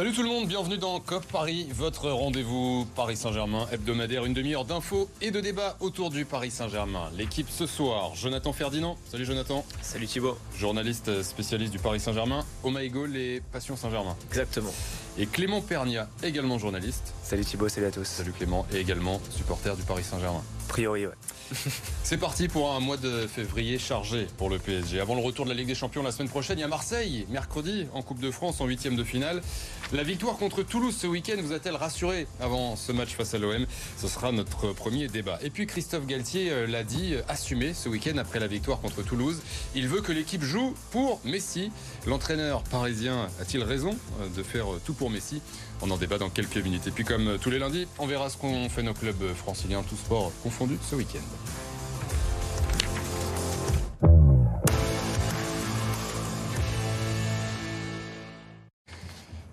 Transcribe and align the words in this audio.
Salut 0.00 0.14
tout 0.14 0.22
le 0.22 0.30
monde, 0.30 0.48
bienvenue 0.48 0.78
dans 0.78 0.98
COP 0.98 1.26
Paris, 1.26 1.68
votre 1.74 2.08
rendez-vous 2.08 2.86
Paris 2.96 3.18
Saint-Germain 3.18 3.66
hebdomadaire, 3.70 4.24
une 4.24 4.32
demi-heure 4.32 4.64
d'infos 4.64 5.10
et 5.20 5.30
de 5.30 5.42
débats 5.42 5.76
autour 5.78 6.08
du 6.08 6.24
Paris 6.24 6.50
Saint-Germain. 6.50 7.10
L'équipe 7.18 7.50
ce 7.50 7.66
soir, 7.66 8.14
Jonathan 8.14 8.54
Ferdinand. 8.54 8.96
Salut 9.04 9.26
Jonathan. 9.26 9.62
Salut 9.82 10.06
Thibaut. 10.06 10.38
Journaliste 10.56 11.22
spécialiste 11.22 11.70
du 11.70 11.78
Paris 11.78 12.00
Saint-Germain, 12.00 12.46
Oh 12.62 12.70
My 12.70 12.88
Goal 12.88 13.14
et 13.14 13.42
Passion 13.52 13.76
Saint-Germain. 13.76 14.16
Exactement. 14.30 14.72
Et 15.18 15.26
Clément 15.26 15.60
Pernia, 15.60 16.08
également 16.22 16.56
journaliste. 16.56 17.12
Salut 17.22 17.44
Thibaut, 17.44 17.68
salut 17.68 17.88
à 17.88 17.90
tous. 17.90 18.04
Salut 18.04 18.32
Clément 18.32 18.66
et 18.72 18.78
également 18.78 19.20
supporter 19.28 19.76
du 19.76 19.82
Paris 19.82 20.04
Saint-Germain. 20.04 20.42
Priori, 20.70 21.04
ouais. 21.04 21.12
C'est 22.04 22.16
parti 22.16 22.46
pour 22.46 22.72
un 22.72 22.78
mois 22.78 22.96
de 22.96 23.26
février 23.26 23.76
chargé 23.76 24.28
pour 24.38 24.50
le 24.50 24.60
PSG. 24.60 25.00
Avant 25.00 25.16
le 25.16 25.20
retour 25.20 25.44
de 25.44 25.50
la 25.50 25.56
Ligue 25.56 25.66
des 25.66 25.74
Champions 25.74 26.00
la 26.00 26.12
semaine 26.12 26.28
prochaine, 26.28 26.58
il 26.58 26.60
y 26.60 26.64
a 26.64 26.68
Marseille, 26.68 27.26
mercredi, 27.28 27.88
en 27.92 28.02
Coupe 28.02 28.20
de 28.20 28.30
France, 28.30 28.60
en 28.60 28.66
huitième 28.66 28.94
de 28.94 29.02
finale. 29.02 29.42
La 29.92 30.04
victoire 30.04 30.36
contre 30.36 30.62
Toulouse 30.62 30.96
ce 30.96 31.08
week-end 31.08 31.34
vous 31.42 31.52
a-t-elle 31.52 31.74
rassuré 31.74 32.28
avant 32.40 32.76
ce 32.76 32.92
match 32.92 33.16
face 33.16 33.34
à 33.34 33.38
l'OM 33.38 33.66
Ce 33.96 34.06
sera 34.06 34.30
notre 34.30 34.72
premier 34.72 35.08
débat. 35.08 35.40
Et 35.42 35.50
puis 35.50 35.66
Christophe 35.66 36.06
Galtier 36.06 36.52
euh, 36.52 36.68
l'a 36.68 36.84
dit, 36.84 37.14
euh, 37.14 37.22
assumé 37.26 37.74
ce 37.74 37.88
week-end 37.88 38.16
après 38.16 38.38
la 38.38 38.46
victoire 38.46 38.80
contre 38.80 39.02
Toulouse. 39.02 39.42
Il 39.74 39.88
veut 39.88 40.02
que 40.02 40.12
l'équipe 40.12 40.44
joue 40.44 40.76
pour 40.92 41.20
Messi. 41.24 41.72
L'entraîneur 42.06 42.62
parisien 42.62 43.26
a-t-il 43.40 43.64
raison 43.64 43.96
euh, 44.20 44.28
de 44.36 44.44
faire 44.44 44.66
tout 44.84 44.94
pour 44.94 45.10
Messi? 45.10 45.42
On 45.82 45.90
en 45.90 45.96
débat 45.96 46.18
dans 46.18 46.30
quelques 46.30 46.58
minutes. 46.58 46.86
Et 46.86 46.90
puis 46.92 47.04
comme 47.04 47.38
tous 47.40 47.50
les 47.50 47.58
lundis, 47.58 47.88
on 47.98 48.06
verra 48.06 48.30
ce 48.30 48.36
qu'ont 48.36 48.68
fait 48.68 48.82
nos 48.82 48.94
clubs 48.94 49.34
franciliens, 49.34 49.82
sports 49.96 50.30
confondus 50.42 50.59
ce 50.82 50.94
week-end. 50.94 51.20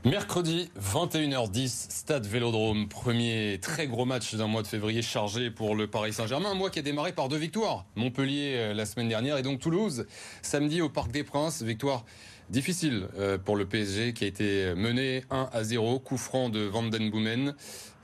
Mercredi 0.04 0.70
21h10, 0.82 1.68
Stade 1.90 2.26
Vélodrome, 2.26 2.88
premier 2.88 3.60
très 3.62 3.88
gros 3.88 4.06
match 4.06 4.36
d'un 4.36 4.48
mois 4.48 4.62
de 4.62 4.68
février 4.68 5.02
chargé 5.02 5.50
pour 5.50 5.76
le 5.76 5.88
Paris 5.88 6.14
Saint-Germain, 6.14 6.52
un 6.52 6.56
mois 6.56 6.70
qui 6.70 6.80
a 6.80 6.82
démarré 6.82 7.14
par 7.14 7.30
deux 7.30 7.38
victoires. 7.38 7.86
Montpellier 7.96 8.56
euh, 8.56 8.74
la 8.74 8.86
semaine 8.86 9.10
dernière 9.10 9.38
et 9.38 9.44
donc 9.44 9.60
Toulouse 9.60 10.08
samedi 10.42 10.82
au 10.82 10.90
Parc 10.90 11.12
des 11.12 11.24
Princes, 11.24 11.62
victoire 11.62 12.06
difficile 12.50 13.08
euh, 13.18 13.38
pour 13.38 13.56
le 13.56 13.66
PSG 13.66 14.14
qui 14.14 14.24
a 14.24 14.28
été 14.28 14.74
mené 14.76 15.24
1 15.30 15.50
à 15.52 15.64
0, 15.64 16.00
coup 16.00 16.18
franc 16.18 16.50
de 16.50 16.62
Van 16.62 16.84
Den 16.84 17.10
Boomen, 17.10 17.56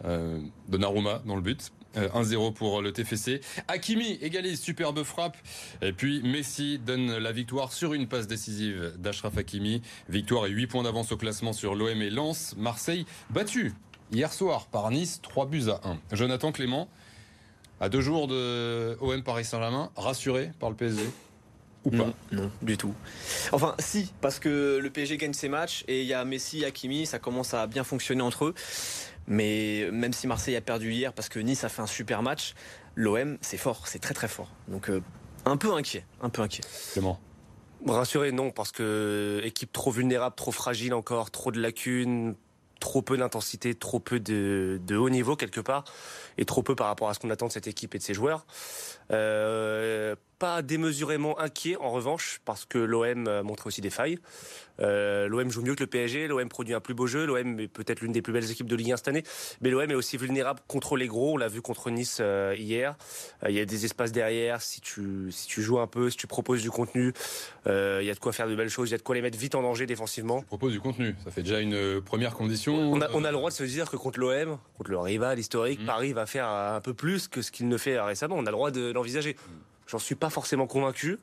euh, 0.06 0.40
Donnarumma 0.70 1.22
dans 1.26 1.36
le 1.36 1.42
but. 1.42 1.72
1-0 1.96 2.48
euh, 2.48 2.52
pour 2.52 2.82
le 2.82 2.92
TFC. 2.92 3.42
Hakimi 3.68 4.18
égalise, 4.22 4.62
superbe 4.62 5.04
frappe. 5.04 5.38
Et 5.82 5.94
puis 5.94 6.22
Messi 6.24 6.80
donne 6.80 7.18
la 7.18 7.32
victoire 7.32 7.74
sur 7.74 7.94
une 7.94 8.08
passe 8.08 8.28
décisive 8.28 8.94
d'Ashraf 8.98 9.38
Hakimi. 9.38 9.82
Victoire 10.10 10.46
et 10.48 10.50
8 10.50 10.68
points 10.68 10.84
d'avance 10.84 11.12
au 11.12 11.18
classement 11.18 11.54
sur 11.54 11.76
l'OM 11.76 12.02
et 12.02 12.10
Lens. 12.10 12.56
Marseille 12.58 13.06
battu 13.30 13.74
hier 14.12 14.32
soir 14.32 14.68
par 14.68 14.92
Nice, 14.92 15.20
3 15.22 15.48
buts 15.48 15.70
à 15.70 15.82
1. 15.88 16.16
Jonathan 16.16 16.52
Clément, 16.52 16.88
à 17.80 17.90
deux 17.90 18.02
jours 18.02 18.28
de 18.28 18.98
OM 19.02 19.24
Paris 19.24 19.46
Saint-Germain, 19.46 19.92
rassuré 19.96 20.52
par 20.60 20.70
le 20.70 20.76
PSG 20.76 21.04
ou 21.86 21.92
pas 21.92 21.98
non, 21.98 22.14
non, 22.32 22.52
du 22.62 22.78
tout. 22.78 22.94
Enfin, 23.52 23.76
si, 23.80 24.14
parce 24.22 24.40
que 24.40 24.80
le 24.82 24.90
PSG 24.90 25.18
gagne 25.18 25.34
ses 25.34 25.50
matchs 25.50 25.84
et 25.88 26.02
il 26.02 26.08
y 26.08 26.14
a 26.14 26.24
Messi 26.24 26.64
Hakimi, 26.64 27.06
ça 27.06 27.20
commence 27.20 27.54
à 27.54 27.68
bien 27.68 27.84
fonctionner 27.84 28.22
entre 28.22 28.46
eux. 28.46 28.54
Mais 29.28 29.90
même 29.92 30.14
si 30.14 30.28
Marseille 30.28 30.56
a 30.56 30.62
perdu 30.62 30.92
hier 30.92 31.14
parce 31.14 31.30
que 31.30 31.40
Nice 31.40 31.64
a 31.64 31.70
fait 31.70 31.82
un 31.82 31.88
super 31.88 32.22
match, 32.22 32.54
l'OM 32.96 33.38
c'est 33.42 33.58
fort, 33.58 33.88
c'est 33.88 34.00
très 34.00 34.14
très 34.14 34.28
fort. 34.28 34.50
Donc 34.68 34.90
euh, 34.90 35.02
un 35.46 35.58
peu 35.58 35.74
inquiet, 35.74 36.06
un 36.22 36.30
peu 36.30 36.42
inquiet. 36.42 36.64
Clément 36.94 37.20
Rassuré, 37.86 38.32
non, 38.32 38.52
parce 38.52 38.72
que 38.72 39.42
équipe 39.44 39.74
trop 39.74 39.92
vulnérable, 39.92 40.36
trop 40.36 40.52
fragile 40.52 40.94
encore, 40.94 41.32
trop 41.32 41.52
de 41.52 41.60
lacunes, 41.60 42.36
trop 42.80 43.02
peu 43.02 43.18
d'intensité, 43.18 43.76
trop 43.76 44.00
peu 44.00 44.20
de, 44.20 44.80
de, 44.86 44.96
haut 44.96 45.10
niveau 45.10 45.36
quelque 45.36 45.60
part, 45.60 45.84
et 46.38 46.46
trop 46.46 46.64
peu 46.64 46.76
par 46.76 46.88
rapport 46.88 47.10
à 47.10 47.14
ce 47.14 47.20
qu'on 47.20 47.30
attend 47.30 47.48
de 47.48 47.52
cette 47.52 47.68
équipe 47.68 47.94
et 47.96 47.98
de 47.98 48.04
ses 48.04 48.14
joueurs. 48.14 48.46
Euh, 49.12 50.16
pas 50.44 50.62
démesurément 50.62 51.40
inquiet 51.40 51.78
en 51.78 51.90
revanche, 51.90 52.42
parce 52.44 52.66
que 52.66 52.78
l'OM 52.78 53.42
montre 53.44 53.68
aussi 53.68 53.80
des 53.80 53.90
failles. 53.90 54.20
Euh, 54.80 55.28
L'OM 55.28 55.50
joue 55.50 55.62
mieux 55.62 55.76
que 55.76 55.84
le 55.84 55.88
PSG, 55.88 56.28
l'OM 56.28 56.50
produit 56.50 56.74
un 56.74 56.80
plus 56.80 56.94
beau 56.94 57.08
jeu, 57.08 57.26
l'OM 57.26 57.60
est 57.62 57.68
peut-être 57.68 58.02
l'une 58.02 58.12
des 58.12 58.22
plus 58.22 58.34
belles 58.34 58.50
équipes 58.52 58.68
de 58.68 58.76
Ligue 58.76 58.92
1 58.92 58.98
cette 58.98 59.08
année, 59.08 59.24
mais 59.62 59.70
l'OM 59.70 59.90
est 59.90 59.96
aussi 59.96 60.18
vulnérable 60.18 60.60
contre 60.68 60.98
les 60.98 61.08
gros, 61.08 61.36
on 61.36 61.38
l'a 61.38 61.48
vu 61.48 61.62
contre 61.62 61.90
Nice 61.92 62.18
euh, 62.20 62.56
hier. 62.58 62.98
Euh, 63.44 63.52
il 63.52 63.56
y 63.56 63.60
a 63.60 63.66
des 63.66 63.86
espaces 63.86 64.12
derrière, 64.12 64.62
si 64.62 64.82
tu, 64.82 65.32
si 65.32 65.48
tu 65.48 65.62
joues 65.62 65.80
un 65.80 65.88
peu, 65.88 66.10
si 66.10 66.18
tu 66.18 66.28
proposes 66.28 66.62
du 66.62 66.72
contenu, 66.72 67.14
euh, 67.68 68.00
il 68.02 68.08
y 68.08 68.10
a 68.10 68.14
de 68.14 68.20
quoi 68.20 68.34
faire 68.34 68.50
de 68.50 68.56
belles 68.56 68.70
choses, 68.70 68.90
il 68.90 68.92
y 68.92 68.96
a 68.96 68.98
de 68.98 69.04
quoi 69.04 69.16
les 69.16 69.22
mettre 69.22 69.38
vite 69.38 69.56
en 69.56 69.62
danger 69.62 69.86
défensivement. 69.86 70.42
Tu 70.42 70.48
proposes 70.48 70.74
du 70.74 70.82
contenu, 70.82 71.16
ça 71.24 71.32
fait 71.32 71.44
déjà 71.44 71.60
une 71.60 72.02
première 72.02 72.34
condition. 72.34 72.76
On 72.76 73.00
a, 73.00 73.10
on 73.14 73.24
a 73.24 73.32
le 73.32 73.38
droit 73.38 73.50
de 73.50 73.56
se 73.56 73.64
dire 73.64 73.90
que 73.90 73.96
contre 73.96 74.20
l'OM, 74.20 74.58
contre 74.78 74.92
le 74.92 75.00
rival 75.00 75.40
historique, 75.40 75.82
mmh. 75.82 75.86
Paris 75.86 76.14
va 76.14 76.26
faire 76.26 76.48
un 76.48 76.82
peu 76.82 76.94
plus 76.94 77.28
que 77.28 77.42
ce 77.42 77.52
qu'il 77.52 77.68
ne 77.68 77.78
fait 77.78 78.00
récemment, 78.00 78.36
on 78.38 78.46
a 78.46 78.52
le 78.52 78.58
droit 78.58 78.72
de 78.72 78.92
l'envisager. 78.92 79.34
Mmh. 79.36 79.73
J'en 79.88 80.00
suis 80.00 80.16
pas 80.16 80.30
forcément 80.30 80.68
convaincu, 80.68 81.20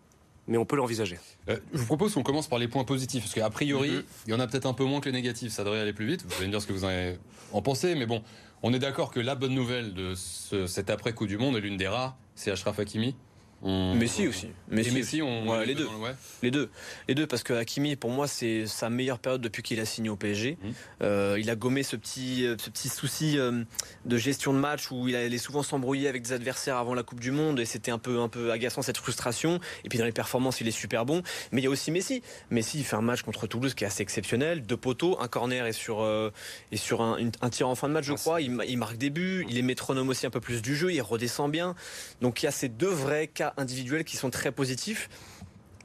mais 0.46 0.58
on 0.58 0.64
peut 0.64 0.76
l'envisager. 0.76 1.18
Euh, 1.48 1.58
je 1.72 1.78
vous 1.78 1.86
propose 1.86 2.14
qu'on 2.14 2.22
commence 2.22 2.48
par 2.48 2.58
les 2.58 2.68
points 2.68 2.84
positifs, 2.84 3.24
parce 3.24 3.34
qu'a 3.34 3.50
priori, 3.50 3.90
mm-hmm. 3.90 4.04
il 4.26 4.30
y 4.30 4.34
en 4.34 4.40
a 4.40 4.46
peut-être 4.46 4.66
un 4.66 4.74
peu 4.74 4.84
moins 4.84 5.00
que 5.00 5.06
les 5.06 5.12
négatifs. 5.12 5.52
Ça 5.52 5.64
devrait 5.64 5.80
aller 5.80 5.92
plus 5.92 6.06
vite. 6.06 6.24
Vous 6.26 6.34
allez 6.36 6.46
me 6.46 6.50
dire 6.50 6.62
ce 6.62 6.66
que 6.66 6.72
vous 6.72 6.84
en, 6.84 7.12
en 7.52 7.62
pensez, 7.62 7.94
mais 7.94 8.06
bon, 8.06 8.22
on 8.62 8.72
est 8.72 8.78
d'accord 8.78 9.10
que 9.10 9.20
la 9.20 9.34
bonne 9.34 9.54
nouvelle 9.54 9.94
de 9.94 10.14
ce, 10.14 10.66
cet 10.66 10.90
après-coup 10.90 11.26
du 11.26 11.38
monde 11.38 11.56
est 11.56 11.60
l'une 11.60 11.76
des 11.76 11.88
rares, 11.88 12.16
c'est 12.34 12.50
Ashraf 12.50 12.78
Hakimi. 12.78 13.16
On... 13.62 13.94
Messi 13.94 14.26
aussi. 14.26 14.48
Messi, 14.68 14.90
Messi 14.92 15.22
on... 15.22 15.46
ouais, 15.48 15.66
les, 15.66 15.74
deux. 15.74 15.86
Ouais. 15.86 16.14
les 16.42 16.50
deux. 16.50 16.70
Les 17.08 17.14
deux, 17.14 17.26
parce 17.26 17.42
que 17.42 17.52
Hakimi, 17.52 17.96
pour 17.96 18.10
moi, 18.10 18.26
c'est 18.26 18.66
sa 18.66 18.88
meilleure 18.88 19.18
période 19.18 19.40
depuis 19.42 19.62
qu'il 19.62 19.80
a 19.80 19.84
signé 19.84 20.08
au 20.08 20.16
PSG. 20.16 20.56
Mmh. 20.60 20.68
Euh, 21.02 21.36
il 21.38 21.50
a 21.50 21.56
gommé 21.56 21.82
ce 21.82 21.96
petit, 21.96 22.46
ce 22.58 22.70
petit 22.70 22.88
souci 22.88 23.38
euh, 23.38 23.62
de 24.06 24.16
gestion 24.16 24.54
de 24.54 24.58
match 24.58 24.90
où 24.90 25.08
il 25.08 25.16
allait 25.16 25.38
souvent 25.38 25.62
s'embrouiller 25.62 26.08
avec 26.08 26.22
des 26.22 26.32
adversaires 26.32 26.76
avant 26.76 26.94
la 26.94 27.02
Coupe 27.02 27.20
du 27.20 27.30
Monde 27.32 27.60
et 27.60 27.66
c'était 27.66 27.90
un 27.90 27.98
peu, 27.98 28.20
un 28.20 28.28
peu 28.28 28.50
agaçant 28.50 28.82
cette 28.82 28.96
frustration. 28.96 29.60
Et 29.84 29.88
puis 29.88 29.98
dans 29.98 30.06
les 30.06 30.12
performances, 30.12 30.60
il 30.60 30.68
est 30.68 30.72
super 30.72 31.04
bon. 31.04 31.22
Mais 31.52 31.60
il 31.60 31.64
y 31.64 31.66
a 31.66 31.70
aussi 31.70 31.90
Messi. 31.90 32.22
Messi, 32.50 32.78
il 32.78 32.84
fait 32.84 32.96
un 32.96 33.02
match 33.02 33.22
contre 33.22 33.46
Toulouse 33.46 33.74
qui 33.74 33.84
est 33.84 33.86
assez 33.86 34.02
exceptionnel. 34.02 34.62
Deux 34.62 34.76
poteaux, 34.76 35.18
un 35.20 35.28
corner 35.28 35.66
et 35.66 35.72
sur, 35.72 36.00
euh, 36.00 36.30
et 36.72 36.76
sur 36.78 37.02
un, 37.02 37.18
une, 37.18 37.32
un, 37.42 37.50
tir 37.50 37.68
en 37.68 37.74
fin 37.74 37.88
de 37.88 37.92
match, 37.92 38.04
je 38.04 38.14
crois. 38.14 38.40
Il, 38.40 38.56
il 38.66 38.78
marque 38.78 38.96
des 38.96 39.10
buts. 39.10 39.44
Il 39.50 39.58
est 39.58 39.62
métronome 39.62 40.08
aussi 40.08 40.26
un 40.26 40.30
peu 40.30 40.40
plus 40.40 40.62
du 40.62 40.74
jeu. 40.74 40.92
Il 40.92 41.02
redescend 41.02 41.50
bien. 41.50 41.74
Donc 42.22 42.42
il 42.42 42.46
y 42.46 42.48
a 42.48 42.52
ces 42.52 42.68
deux 42.68 42.88
vrais 42.88 43.26
cas 43.26 43.49
individuels 43.56 44.04
qui 44.04 44.16
sont 44.16 44.30
très 44.30 44.52
positifs. 44.52 45.08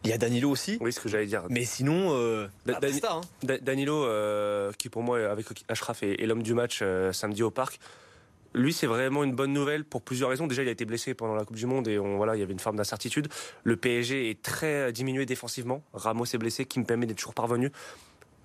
Il 0.05 0.09
y 0.09 0.13
a 0.13 0.17
Danilo 0.19 0.51
aussi. 0.51 0.77
Oui, 0.81 0.93
ce 0.93 0.99
que 0.99 1.09
j'allais 1.09 1.25
dire. 1.25 1.43
Mais 1.49 1.65
sinon, 1.65 2.11
euh, 2.11 2.47
da 2.67 2.79
Dan 2.79 2.91
hein. 3.09 3.21
da 3.41 3.57
Danilo, 3.57 4.05
euh, 4.05 4.71
qui 4.77 4.89
pour 4.89 5.01
moi, 5.01 5.19
avec 5.29 5.47
Ashraf, 5.67 6.03
est, 6.03 6.21
est 6.21 6.27
l'homme 6.27 6.43
du 6.43 6.53
match 6.53 6.79
euh, 6.83 7.11
samedi 7.11 7.41
au 7.41 7.49
parc. 7.49 7.79
Lui, 8.53 8.71
c'est 8.71 8.87
vraiment 8.87 9.23
une 9.23 9.33
bonne 9.33 9.51
nouvelle 9.51 9.83
pour 9.83 10.03
plusieurs 10.03 10.29
raisons. 10.29 10.45
Déjà, 10.45 10.61
il 10.61 10.67
a 10.69 10.71
été 10.71 10.85
blessé 10.85 11.15
pendant 11.15 11.33
la 11.33 11.43
Coupe 11.43 11.57
du 11.57 11.65
Monde 11.65 11.87
et 11.87 11.97
on, 11.97 12.17
voilà, 12.17 12.35
il 12.35 12.39
y 12.39 12.43
avait 12.43 12.53
une 12.53 12.59
forme 12.59 12.77
d'incertitude. 12.77 13.27
Le 13.63 13.75
PSG 13.75 14.29
est 14.29 14.41
très 14.41 14.93
diminué 14.93 15.25
défensivement. 15.25 15.83
Ramos 15.93 16.25
est 16.25 16.37
blessé, 16.37 16.65
qui 16.65 16.79
me 16.79 16.85
permet 16.85 17.07
d'être 17.07 17.17
toujours 17.17 17.33
parvenu. 17.33 17.71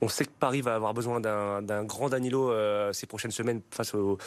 On 0.01 0.09
sait 0.09 0.25
que 0.25 0.31
Paris 0.39 0.63
va 0.63 0.75
avoir 0.75 0.95
besoin 0.95 1.21
d'un 1.21 1.85
grand 1.85 2.09
Danilo 2.09 2.51
euh, 2.51 2.93
ces 2.93 3.07
prochaines 3.07 3.31
semaines 3.31 3.61
face 3.71 3.95
au, 3.95 4.19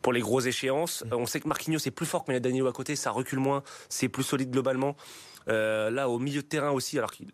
pour 0.00 0.12
les 0.12 0.20
grosses 0.20 0.46
échéances. 0.46 1.04
Mmh. 1.04 1.14
On 1.14 1.26
sait 1.26 1.40
que 1.40 1.48
Marquinhos 1.48 1.78
est 1.86 1.90
plus 1.90 2.06
fort 2.06 2.24
quand 2.24 2.32
il 2.32 2.36
y 2.36 2.38
a 2.38 2.40
Danilo 2.40 2.66
à 2.66 2.72
côté, 2.72 2.96
ça 2.96 3.10
recule 3.10 3.38
moins, 3.38 3.62
c'est 3.88 4.08
plus 4.08 4.22
solide 4.22 4.50
globalement. 4.50 4.96
Euh, 5.48 5.90
là, 5.90 6.08
au 6.08 6.18
milieu 6.18 6.42
de 6.42 6.46
terrain 6.46 6.70
aussi, 6.70 6.98
alors 6.98 7.10
qu'il 7.10 7.28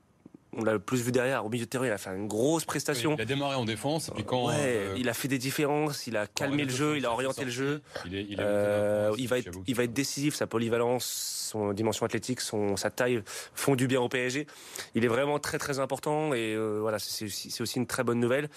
on 0.57 0.65
l'a 0.65 0.73
le 0.73 0.79
plus 0.79 1.03
vu 1.03 1.13
derrière. 1.13 1.45
Au 1.45 1.49
milieu 1.49 1.65
de 1.65 1.71
terrain, 1.71 1.87
il 1.87 1.93
a 1.93 1.99
fait 1.99 2.11
une 2.11 2.29
grosse 2.29 2.65
prestation. 2.65 3.11
Oui, 3.11 3.17
il 3.19 3.23
a 3.23 3.25
démarré 3.25 3.57
en 3.57 3.65
défense. 3.65 4.09
Et 4.09 4.13
puis 4.13 4.25
quand, 4.25 4.49
ouais, 4.49 4.55
euh... 4.59 4.95
il 4.97 5.09
a 5.09 5.15
fait 5.15 5.29
des 5.29 5.39
différences. 5.39 6.07
Il 6.07 6.17
a 6.17 6.27
calmé 6.27 6.65
le 6.65 6.71
jeu. 6.71 6.97
Il 6.97 7.07
a 7.07 7.13
orienté 7.13 7.45
le 7.45 7.51
jeu. 7.51 7.83
Il, 8.07 8.15
est, 8.15 8.27
il, 8.29 8.37
euh, 8.41 9.13
il 9.19 9.29
va 9.29 9.39
être, 9.39 9.51
il 9.67 9.75
va 9.75 9.85
être 9.85 9.93
décisif. 9.93 10.35
Sa 10.35 10.47
polyvalence, 10.47 11.05
son 11.05 11.73
dimension 11.73 12.07
athlétique, 12.07 12.41
son, 12.41 12.77
sa 12.77 12.91
taille 12.91 13.23
font 13.55 13.77
du 13.77 13.87
bien 13.87 14.01
au 14.01 14.09
PSG. 14.09 14.47
Il 14.95 15.05
est 15.05 15.09
vraiment 15.09 15.39
très 15.39 15.59
très 15.59 15.79
important 15.79 16.35
et 16.35 16.55
euh, 16.55 16.79
voilà, 16.81 16.99
c'est 16.99 17.27
aussi 17.61 17.79
une 17.79 17.87
très 17.87 18.05
bonne 18.05 18.21
nouvelle. 18.21 18.49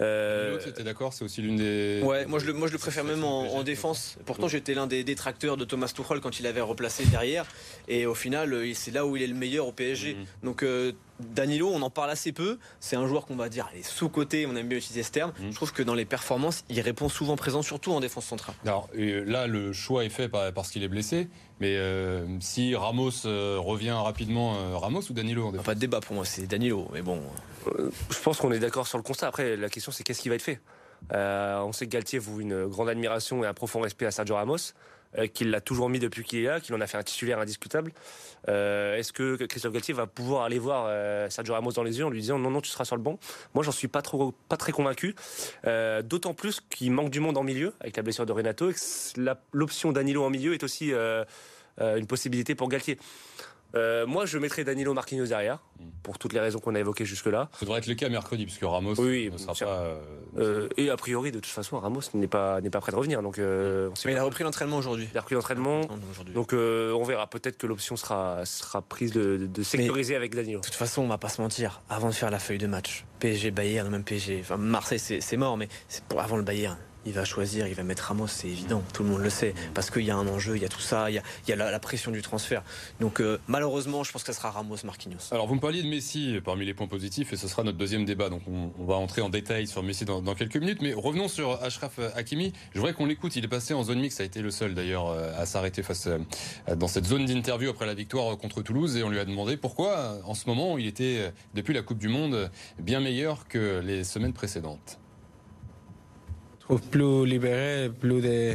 Euh... 0.00 0.58
C'était 0.60 0.84
d'accord, 0.84 1.12
c'est 1.12 1.24
aussi 1.24 1.42
l'une 1.42 1.56
des. 1.56 2.02
Ouais, 2.02 2.26
moi 2.26 2.38
je 2.38 2.46
le, 2.46 2.52
moi 2.52 2.68
je 2.68 2.72
le 2.72 2.78
préfère 2.78 3.04
même 3.04 3.24
en, 3.24 3.54
en 3.54 3.62
défense. 3.62 4.18
Pourtant, 4.26 4.48
j'étais 4.48 4.74
l'un 4.74 4.86
des 4.86 5.04
détracteurs 5.04 5.56
de 5.56 5.64
Thomas 5.64 5.92
Tuchel 5.94 6.20
quand 6.20 6.38
il 6.38 6.46
avait 6.46 6.60
replacé 6.60 7.04
derrière. 7.06 7.46
Et 7.88 8.06
au 8.06 8.14
final, 8.14 8.54
c'est 8.74 8.90
là 8.90 9.06
où 9.06 9.16
il 9.16 9.22
est 9.22 9.26
le 9.26 9.34
meilleur 9.34 9.66
au 9.66 9.72
PSG. 9.72 10.14
Mmh. 10.14 10.44
Donc 10.44 10.62
euh, 10.62 10.92
Danilo, 11.20 11.70
on 11.72 11.82
en 11.82 11.90
parle 11.90 12.10
assez 12.10 12.32
peu. 12.32 12.58
C'est 12.80 12.96
un 12.96 13.06
joueur 13.06 13.26
qu'on 13.26 13.36
va 13.36 13.48
dire, 13.48 13.68
il 13.74 13.80
est 13.80 13.82
sous-côté, 13.82 14.46
on 14.46 14.54
aime 14.56 14.68
bien 14.68 14.78
utiliser 14.78 15.02
ce 15.02 15.10
terme. 15.10 15.32
Mmh. 15.38 15.50
Je 15.50 15.54
trouve 15.54 15.72
que 15.72 15.82
dans 15.82 15.94
les 15.94 16.04
performances, 16.04 16.64
il 16.68 16.80
répond 16.80 17.08
souvent 17.08 17.36
présent, 17.36 17.62
surtout 17.62 17.92
en 17.92 18.00
défense 18.00 18.26
centrale. 18.26 18.54
Alors 18.64 18.88
là, 18.94 19.46
le 19.46 19.72
choix 19.72 20.04
est 20.04 20.10
fait 20.10 20.28
parce 20.28 20.70
qu'il 20.70 20.82
est 20.82 20.88
blessé. 20.88 21.28
Mais 21.60 21.76
euh, 21.76 22.26
si 22.40 22.74
Ramos 22.74 23.24
euh, 23.24 23.56
revient 23.58 23.92
rapidement, 23.92 24.56
euh, 24.56 24.76
Ramos 24.76 25.00
ou 25.08 25.14
Danilo 25.14 25.52
Pas 25.52 25.74
de 25.74 25.80
débat 25.80 26.00
pour 26.00 26.14
moi, 26.14 26.24
c'est 26.24 26.46
Danilo. 26.46 26.88
Mais 26.92 27.02
bon. 27.02 27.22
je 27.66 28.18
pense 28.22 28.38
qu'on 28.38 28.52
est 28.52 28.58
d'accord 28.58 28.86
sur 28.86 28.98
le 28.98 29.04
constat. 29.04 29.28
Après, 29.28 29.56
la 29.56 29.68
question, 29.70 29.90
c'est 29.90 30.04
qu'est-ce 30.04 30.20
qui 30.20 30.28
va 30.28 30.34
être 30.34 30.42
fait? 30.42 30.60
On 31.10 31.72
sait 31.72 31.86
que 31.86 31.92
Galtier 31.92 32.18
voue 32.18 32.40
une 32.40 32.66
grande 32.66 32.88
admiration 32.88 33.42
et 33.42 33.46
un 33.46 33.54
profond 33.54 33.80
respect 33.80 34.06
à 34.06 34.10
Sergio 34.10 34.34
Ramos. 34.34 34.72
Euh, 35.18 35.26
qu'il 35.26 35.50
l'a 35.50 35.60
toujours 35.60 35.88
mis 35.88 35.98
depuis 35.98 36.24
qu'il 36.24 36.40
est 36.40 36.46
là, 36.46 36.60
qu'il 36.60 36.74
en 36.74 36.80
a 36.80 36.86
fait 36.86 36.98
un 36.98 37.02
titulaire 37.02 37.38
indiscutable. 37.38 37.92
Euh, 38.48 38.96
est-ce 38.96 39.12
que 39.12 39.36
Christophe 39.46 39.72
Galtier 39.72 39.94
va 39.94 40.06
pouvoir 40.06 40.44
aller 40.44 40.58
voir 40.58 40.86
euh, 40.88 41.28
Sergio 41.30 41.54
Ramos 41.54 41.72
dans 41.72 41.82
les 41.82 41.98
yeux 41.98 42.04
en 42.04 42.10
lui 42.10 42.20
disant 42.20 42.38
non, 42.38 42.50
non, 42.50 42.60
tu 42.60 42.70
seras 42.70 42.84
sur 42.84 42.96
le 42.96 43.02
banc? 43.02 43.18
Moi, 43.54 43.64
j'en 43.64 43.72
suis 43.72 43.88
pas 43.88 44.02
trop, 44.02 44.32
pas 44.48 44.56
très 44.56 44.72
convaincu. 44.72 45.14
D'autant 46.04 46.34
plus 46.34 46.60
qu'il 46.60 46.92
manque 46.92 47.10
du 47.10 47.20
monde 47.20 47.36
en 47.38 47.42
milieu 47.42 47.72
avec 47.80 47.96
la 47.96 48.02
blessure 48.02 48.26
de 48.26 48.32
Renato 48.32 48.70
et 48.70 48.74
l'option 49.52 49.92
Danilo 49.92 50.24
en 50.24 50.30
milieu 50.30 50.54
est 50.54 50.62
aussi 50.62 50.92
une 51.78 52.06
possibilité 52.06 52.54
pour 52.54 52.68
Galtier. 52.68 52.98
Euh, 53.76 54.06
moi, 54.06 54.24
je 54.26 54.38
mettrais 54.38 54.64
Danilo 54.64 54.94
Marquinhos 54.94 55.26
derrière, 55.26 55.58
pour 56.02 56.18
toutes 56.18 56.32
les 56.32 56.40
raisons 56.40 56.58
qu'on 56.58 56.74
a 56.74 56.80
évoquées 56.80 57.04
jusque-là. 57.04 57.48
Ça 57.52 57.66
devrait 57.66 57.78
être 57.78 57.86
le 57.86 57.94
cas 57.94 58.08
mercredi, 58.08 58.44
puisque 58.44 58.64
Ramos 58.64 58.94
oui, 58.98 59.30
ne 59.30 59.38
sera 59.38 59.52
pas. 59.54 59.66
Euh, 59.66 59.98
euh, 60.38 60.68
et 60.76 60.90
a 60.90 60.96
priori, 60.96 61.30
de 61.30 61.40
toute 61.40 61.52
façon, 61.52 61.78
Ramos 61.78 62.00
n'est 62.14 62.26
pas, 62.26 62.60
n'est 62.60 62.70
pas 62.70 62.80
prêt 62.80 62.92
de 62.92 62.96
revenir. 62.96 63.22
Donc, 63.22 63.36
on 63.38 63.92
Mais 64.04 64.12
il 64.12 64.18
a 64.18 64.22
repris 64.22 64.44
l'entraînement 64.44 64.78
aujourd'hui. 64.78 65.08
Il 65.12 65.18
a 65.18 65.20
repris 65.20 65.34
l'entraînement. 65.34 65.82
Donc, 66.34 66.52
on 66.52 67.04
verra. 67.04 67.26
Peut-être 67.26 67.58
que 67.58 67.66
l'option 67.66 67.96
sera, 67.96 68.46
sera 68.46 68.82
prise 68.82 69.12
de, 69.12 69.48
de 69.52 69.62
sécuriser 69.62 70.16
avec 70.16 70.34
Danilo. 70.34 70.60
De 70.60 70.64
toute 70.64 70.74
façon, 70.74 71.02
on 71.02 71.08
va 71.08 71.18
pas 71.18 71.28
se 71.28 71.40
mentir. 71.40 71.82
Avant 71.90 72.08
de 72.08 72.14
faire 72.14 72.30
la 72.30 72.38
feuille 72.38 72.58
de 72.58 72.66
match, 72.66 73.04
PSG, 73.20 73.50
Bayern, 73.50 73.90
même 73.90 74.04
PSG. 74.04 74.38
Enfin, 74.40 74.56
Marseille, 74.56 74.98
c'est 74.98 75.36
mort, 75.36 75.56
mais 75.56 75.68
c'est 75.88 76.04
pour 76.04 76.20
avant 76.20 76.36
le 76.36 76.42
Bayern 76.42 76.78
il 77.06 77.12
va 77.12 77.24
choisir, 77.24 77.66
il 77.66 77.74
va 77.74 77.84
mettre 77.84 78.04
Ramos, 78.04 78.26
c'est 78.26 78.48
évident, 78.48 78.82
tout 78.92 79.02
le 79.02 79.10
monde 79.10 79.22
le 79.22 79.30
sait, 79.30 79.54
parce 79.74 79.90
qu'il 79.90 80.02
y 80.02 80.10
a 80.10 80.16
un 80.16 80.26
enjeu, 80.26 80.56
il 80.56 80.62
y 80.62 80.64
a 80.64 80.68
tout 80.68 80.80
ça, 80.80 81.10
il 81.10 81.22
y 81.48 81.52
a, 81.52 81.56
la, 81.56 81.78
pression 81.78 82.10
du 82.10 82.20
transfert. 82.20 82.62
Donc 83.00 83.20
euh, 83.20 83.38
malheureusement, 83.46 84.02
je 84.02 84.10
pense 84.10 84.24
que 84.24 84.32
ce 84.32 84.38
sera 84.38 84.50
Ramos 84.50 84.76
Marquinhos. 84.84 85.18
Alors 85.30 85.46
vous 85.46 85.54
me 85.54 85.60
parliez 85.60 85.82
de 85.82 85.88
Messi 85.88 86.40
parmi 86.44 86.66
les 86.66 86.74
points 86.74 86.88
positifs, 86.88 87.32
et 87.32 87.36
ce 87.36 87.46
sera 87.48 87.62
notre 87.62 87.78
deuxième 87.78 88.04
débat, 88.04 88.28
donc 88.28 88.42
on, 88.48 88.84
va 88.84 88.94
entrer 88.94 89.22
en 89.22 89.28
détail 89.28 89.66
sur 89.66 89.82
Messi 89.82 90.04
dans, 90.04 90.22
quelques 90.34 90.56
minutes, 90.56 90.82
mais 90.82 90.92
revenons 90.92 91.28
sur 91.28 91.62
Ashraf 91.62 91.98
Hakimi. 92.14 92.52
Je 92.74 92.78
voudrais 92.78 92.92
qu'on 92.92 93.06
l'écoute, 93.06 93.36
il 93.36 93.44
est 93.44 93.48
passé 93.48 93.74
en 93.74 93.84
zone 93.84 94.00
mixte, 94.00 94.20
a 94.20 94.24
été 94.24 94.42
le 94.42 94.50
seul 94.50 94.74
d'ailleurs 94.74 95.08
euh, 95.08 95.32
à 95.36 95.46
s'arrêter 95.46 95.82
face 95.82 96.08
euh, 96.08 96.18
dans 96.74 96.88
cette 96.88 97.04
zone 97.04 97.24
d'interview 97.24 97.70
après 97.70 97.86
la 97.86 97.94
victoire 97.94 98.36
contre 98.36 98.62
Toulouse, 98.62 98.96
et 98.96 99.02
on 99.02 99.10
lui 99.10 99.20
a 99.20 99.24
demandé 99.24 99.56
pourquoi 99.56 100.18
en 100.24 100.34
ce 100.34 100.48
moment 100.48 100.78
il 100.78 100.86
était, 100.86 101.32
depuis 101.54 101.74
la 101.74 101.82
Coupe 101.82 101.98
du 101.98 102.08
Monde, 102.08 102.50
bien 102.78 103.00
meilleur 103.00 103.46
que 103.48 103.80
les 103.84 104.04
semaines 104.04 104.32
précédentes 104.32 104.98
plus 106.90 107.26
libéré, 107.26 107.90
plus 108.00 108.20
de, 108.20 108.54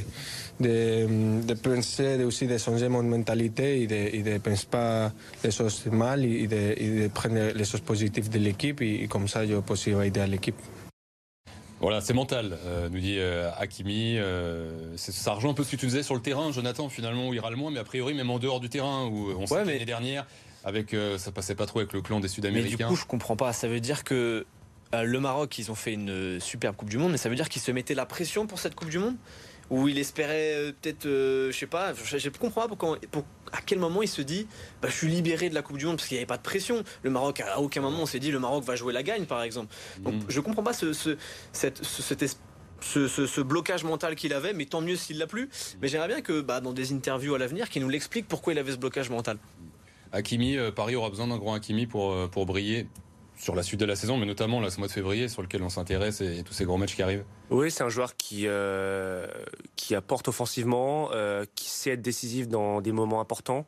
de, 0.60 1.42
de 1.44 1.54
penser, 1.54 2.24
aussi 2.24 2.48
de 2.48 2.58
changer 2.58 2.90
mon 2.90 3.04
mentalité 3.04 3.82
et 3.82 3.88
de 3.88 4.30
ne 4.30 4.38
penser 4.38 4.68
pas 4.70 5.12
les 5.44 5.52
choses 5.52 5.86
mal 5.88 6.26
et 6.26 6.48
de, 6.48 6.74
et 6.78 7.02
de 7.04 7.08
prendre 7.08 7.52
les 7.54 7.66
choses 7.66 7.82
positives 7.82 8.30
de 8.30 8.40
l'équipe 8.40 8.82
et, 8.82 9.08
comme 9.08 9.28
ça 9.28 9.46
je 9.46 9.56
peux 9.56 9.74
aussi 9.74 9.92
aider 9.92 10.20
à 10.20 10.28
l'équipe. 10.28 10.56
Voilà, 11.80 12.00
c'est 12.00 12.14
mental, 12.14 12.60
euh, 12.66 12.90
nous 12.90 13.00
dit 13.00 13.18
euh, 13.18 13.50
Hakimi. 13.58 14.20
Euh, 14.20 14.96
ça 14.98 15.34
rejoint 15.34 15.50
un 15.50 15.54
peu 15.56 15.64
ce 15.64 15.72
que 15.72 15.78
tu 15.78 15.88
disais 15.88 16.04
sur 16.04 16.14
le 16.14 16.22
terrain, 16.22 16.52
Jonathan, 16.52 16.90
finalement, 16.90 17.30
où 17.30 17.34
il 17.34 17.38
ira 17.38 17.50
le 17.50 17.56
moins, 17.56 17.72
mais 17.72 17.80
a 17.80 17.84
priori, 17.84 18.14
même 18.14 18.30
en 18.30 18.38
dehors 18.38 18.60
du 18.60 18.70
terrain, 18.70 19.08
où 19.08 19.32
on 19.36 19.48
s'est 19.48 19.66
l'année 19.66 19.84
dernière, 19.84 20.28
avec, 20.64 20.96
ça 21.18 21.32
passait 21.32 21.56
pas 21.56 21.66
trop 21.66 21.80
avec 21.80 21.92
le 21.94 22.02
clan 22.04 22.20
des 22.20 22.28
Sud-Américains. 22.28 22.76
Mais 22.78 22.84
du 22.84 22.88
coup, 22.88 22.96
je 22.96 23.06
comprends 23.06 23.36
pas. 23.36 23.52
Ça 23.52 23.68
veut 23.68 23.80
dire 23.80 24.04
que 24.04 24.46
euh, 24.94 25.04
le 25.04 25.20
Maroc, 25.20 25.58
ils 25.58 25.72
ont 25.72 25.76
fait 25.76 25.94
une 25.94 26.10
euh, 26.10 26.40
superbe 26.40 26.76
Coupe 26.76 26.90
du 26.90 26.98
Monde, 26.98 27.12
mais 27.12 27.18
ça 27.18 27.30
veut 27.30 27.36
dire 27.36 27.50
qu'ils 27.50 27.62
se 27.62 27.72
mettaient 27.72 27.94
la 27.94 28.06
pression 28.06 28.48
pour 28.48 28.60
cette 28.60 28.76
Coupe 28.76 28.90
du 28.90 29.00
Monde? 29.00 29.16
Ou 29.70 29.88
il 29.88 29.98
espérait 29.98 30.54
euh, 30.54 30.72
peut-être, 30.82 31.06
je 31.06 31.58
sais 31.58 31.66
pas, 31.66 31.94
je, 31.94 32.18
ne 32.18 32.34
comprends 32.34 32.68
pas 32.68 32.76
pour, 32.76 32.98
à 33.54 33.62
quel 33.66 33.80
moment 33.80 34.02
il 34.02 34.10
se 34.10 34.22
dit 34.22 34.46
bah, 34.82 34.90
je 34.90 34.96
suis 34.96 35.08
libéré 35.08 35.50
de 35.50 35.56
la 35.56 35.62
Coupe 35.62 35.78
du 35.78 35.86
Monde 35.86 35.96
parce 35.96 36.10
qu'il 36.10 36.16
n'y 36.16 36.20
avait 36.20 36.28
pas 36.28 36.38
de 36.38 36.42
pression. 36.42 36.84
Le 37.04 37.10
Maroc, 37.10 37.40
à 37.40 37.62
aucun 37.62 37.80
moment 37.80 38.00
on 38.02 38.06
s'est 38.06 38.20
dit 38.20 38.32
le 38.32 38.40
Maroc 38.40 38.66
va 38.66 38.76
jouer 38.76 38.92
la 38.92 39.02
gagne 39.02 39.24
par 39.24 39.42
exemple. 39.44 39.74
Donc 40.00 40.16
mm. 40.16 40.26
je 40.28 40.40
comprends 40.42 40.64
pas 40.64 40.74
ce, 40.74 40.92
ce, 40.92 41.16
ce, 42.82 43.42
blocage 43.42 43.86
mental 43.86 44.16
qu'il 44.16 44.34
avait, 44.34 44.52
mais 44.52 44.66
tant 44.66 44.82
mieux 44.82 44.98
s'il 44.98 45.18
l'a 45.18 45.28
plus. 45.28 45.50
Mais 45.82 45.88
j'aimerais 45.88 46.10
bien 46.10 46.22
que 46.22 46.42
bah, 46.42 46.60
dans 46.60 46.74
des 46.74 46.92
interviews 46.92 47.36
à 47.36 47.38
l'avenir, 47.38 47.70
qu'il 47.70 47.82
nous 47.82 47.90
l'explique 47.90 48.28
pourquoi 48.28 48.52
il 48.52 48.60
avait 48.60 48.74
ce 48.74 48.78
blocage 48.78 49.10
mental. 49.10 49.38
Hakimi, 50.12 50.58
Paris 50.76 50.98
aura 50.98 51.10
besoin 51.10 51.28
d'un 51.28 51.38
grand 51.38 51.54
Hakimi 51.54 51.88
pour, 51.88 52.30
pour 52.30 52.46
briller 52.46 52.88
sur 53.42 53.56
la 53.56 53.64
suite 53.64 53.80
de 53.80 53.86
la 53.86 53.96
saison, 53.96 54.18
mais 54.18 54.28
notamment 54.28 54.62
là, 54.62 54.70
ce 54.70 54.78
mois 54.78 54.88
de 54.88 54.92
février 54.92 55.28
sur 55.28 55.42
lequel 55.42 55.64
on 55.64 55.70
s'intéresse 55.70 56.22
et, 56.22 56.44
tous 56.44 56.54
ces 56.54 56.64
gros 56.64 56.78
matchs 56.78 56.96
qui 56.96 57.02
arrivent 57.02 57.26
Oui, 57.50 57.72
c'est 57.72 57.84
un 57.84 57.90
joueur 57.90 58.16
qui, 58.16 58.44
euh, 58.46 59.26
qui 59.76 59.96
apporte 59.96 60.28
offensivement, 60.28 61.10
euh, 61.12 61.46
qui 61.56 61.68
sait 61.68 61.92
être 61.92 62.04
décisif 62.04 62.48
dans 62.48 62.82
des 62.82 62.92
moments 62.92 63.20
importants. 63.20 63.66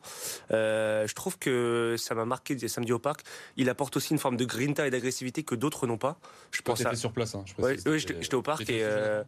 Euh, 0.52 1.08
je 1.08 1.16
trouve 1.16 1.40
que 1.40 1.96
ça 1.98 2.14
m'a 2.14 2.26
marqué 2.26 2.56
samedi 2.68 2.92
au 2.92 3.00
parc. 3.00 3.22
Il 3.58 3.68
apporte 3.68 3.98
aussi 3.98 4.14
une 4.14 4.20
forme 4.20 4.38
de 4.38 4.46
grinta 4.46 4.86
et 4.86 4.92
d'agressivité 4.92 5.42
que 5.42 5.56
d'autres 5.56 5.88
n'ont 5.88 5.98
pas. 5.98 6.20
Je 6.52 6.62
pense 6.62 6.86
à... 6.86 6.96
sur 6.96 7.12
place. 7.12 7.34
Hein, 7.34 7.44
oui, 7.58 7.98
j'étais 7.98 8.36
au 8.36 8.44
parc. 8.44 8.70
Et, 8.70 8.86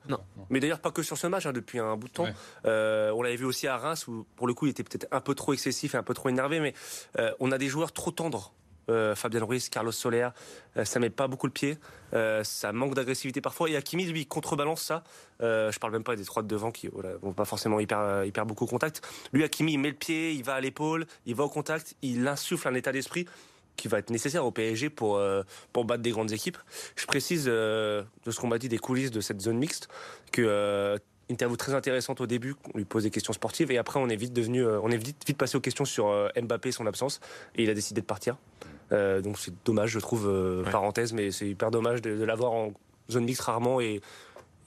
non. 0.07 0.19
Mais 0.51 0.59
d'ailleurs, 0.59 0.79
pas 0.79 0.91
que 0.91 1.01
sur 1.01 1.17
ce 1.17 1.25
match, 1.25 1.47
hein, 1.47 1.53
depuis 1.53 1.79
un 1.79 1.97
bout 1.97 2.07
de 2.07 2.13
temps. 2.13 2.27
on 2.63 3.23
l'avait 3.23 3.35
vu 3.35 3.45
aussi 3.45 3.65
à 3.65 3.77
Reims, 3.77 4.07
où 4.07 4.27
pour 4.35 4.45
le 4.45 4.53
coup, 4.53 4.67
il 4.67 4.69
était 4.69 4.83
peut-être 4.83 5.07
un 5.11 5.21
peu 5.21 5.33
trop 5.33 5.53
excessif 5.53 5.95
et 5.95 5.97
un 5.97 6.03
peu 6.03 6.13
trop 6.13 6.29
énervé, 6.29 6.59
mais 6.59 6.75
on 7.39 7.51
a 7.51 7.57
des 7.57 7.67
joueurs 7.67 7.91
trop 7.91 8.11
tendres 8.11 8.53
euh, 8.89 9.15
Fabien 9.15 9.43
Ruiz, 9.43 9.69
Carlos 9.69 9.91
Soler, 9.91 10.29
euh, 10.77 10.85
ça 10.85 10.99
met 10.99 11.09
pas 11.09 11.27
beaucoup 11.27 11.47
le 11.47 11.51
pied, 11.53 11.77
euh, 12.13 12.43
ça 12.43 12.71
manque 12.71 12.93
d'agressivité 12.93 13.41
parfois. 13.41 13.69
Et 13.69 13.75
Hakimi, 13.75 14.05
lui, 14.05 14.25
contrebalance 14.25 14.81
ça. 14.81 15.03
je 15.39 15.77
parle 15.79 15.93
même 15.93 16.03
pas 16.03 16.15
des 16.15 16.25
trois 16.25 16.43
de 16.43 16.47
devant 16.47 16.71
qui 16.71 16.87
voilà, 16.87 17.15
vont 17.21 17.33
pas 17.33 17.45
forcément 17.45 17.79
hyper, 17.79 18.23
hyper 18.25 18.45
beaucoup 18.45 18.65
au 18.65 18.67
contact. 18.67 19.01
Lui, 19.33 19.43
Hakimi, 19.43 19.73
il 19.73 19.79
met 19.79 19.89
le 19.89 19.95
pied, 19.95 20.31
il 20.31 20.43
va 20.43 20.55
à 20.55 20.61
l'épaule, 20.61 21.05
il 21.25 21.35
va 21.35 21.43
au 21.43 21.49
contact, 21.49 21.95
il 22.01 22.27
insuffle 22.27 22.67
un 22.67 22.75
état 22.75 22.91
d'esprit 22.91 23.25
qui 23.75 23.89
va 23.89 23.99
être 23.99 24.09
nécessaire 24.09 24.45
au 24.45 24.51
PSG 24.51 24.89
pour, 24.89 25.21
pour 25.73 25.83
battre 25.83 26.01
des 26.01 26.11
grandes 26.11 26.31
équipes. 26.31 26.57
Je 26.95 27.05
précise 27.05 27.45
de 27.45 28.05
ce 28.25 28.39
qu'on 28.39 28.47
m'a 28.47 28.57
dit 28.57 28.69
des 28.69 28.77
coulisses 28.77 29.11
de 29.11 29.19
cette 29.19 29.41
zone 29.41 29.57
mixte 29.57 29.89
que 30.31 30.97
interview 31.27 31.57
très 31.57 31.73
intéressante 31.73 32.21
au 32.21 32.27
début, 32.27 32.55
on 32.73 32.77
lui 32.77 32.85
pose 32.85 33.03
des 33.03 33.09
questions 33.09 33.33
sportives 33.33 33.71
et 33.71 33.77
après 33.77 33.99
on 33.99 34.07
est 34.07 34.15
vite 34.15 34.31
devenu, 34.31 34.65
on 34.65 34.89
est 34.91 34.97
vite, 34.97 35.17
vite 35.27 35.37
passé 35.37 35.57
aux 35.57 35.61
questions 35.61 35.83
sur 35.83 36.31
Mbappé 36.41 36.69
et 36.69 36.71
son 36.71 36.85
absence 36.85 37.19
et 37.55 37.63
il 37.63 37.69
a 37.69 37.73
décidé 37.73 37.99
de 37.99 38.05
partir. 38.05 38.37
Euh, 38.91 39.21
donc 39.21 39.37
c'est 39.39 39.53
dommage, 39.65 39.91
je 39.91 39.99
trouve, 39.99 40.27
euh, 40.27 40.63
parenthèse, 40.63 41.13
mais 41.13 41.31
c'est 41.31 41.47
hyper 41.47 41.71
dommage 41.71 42.01
de, 42.01 42.23
l'avoir 42.23 42.53
en 42.53 42.73
zone 43.11 43.25
mixte 43.25 43.41
rarement 43.41 43.81
et, 43.81 44.01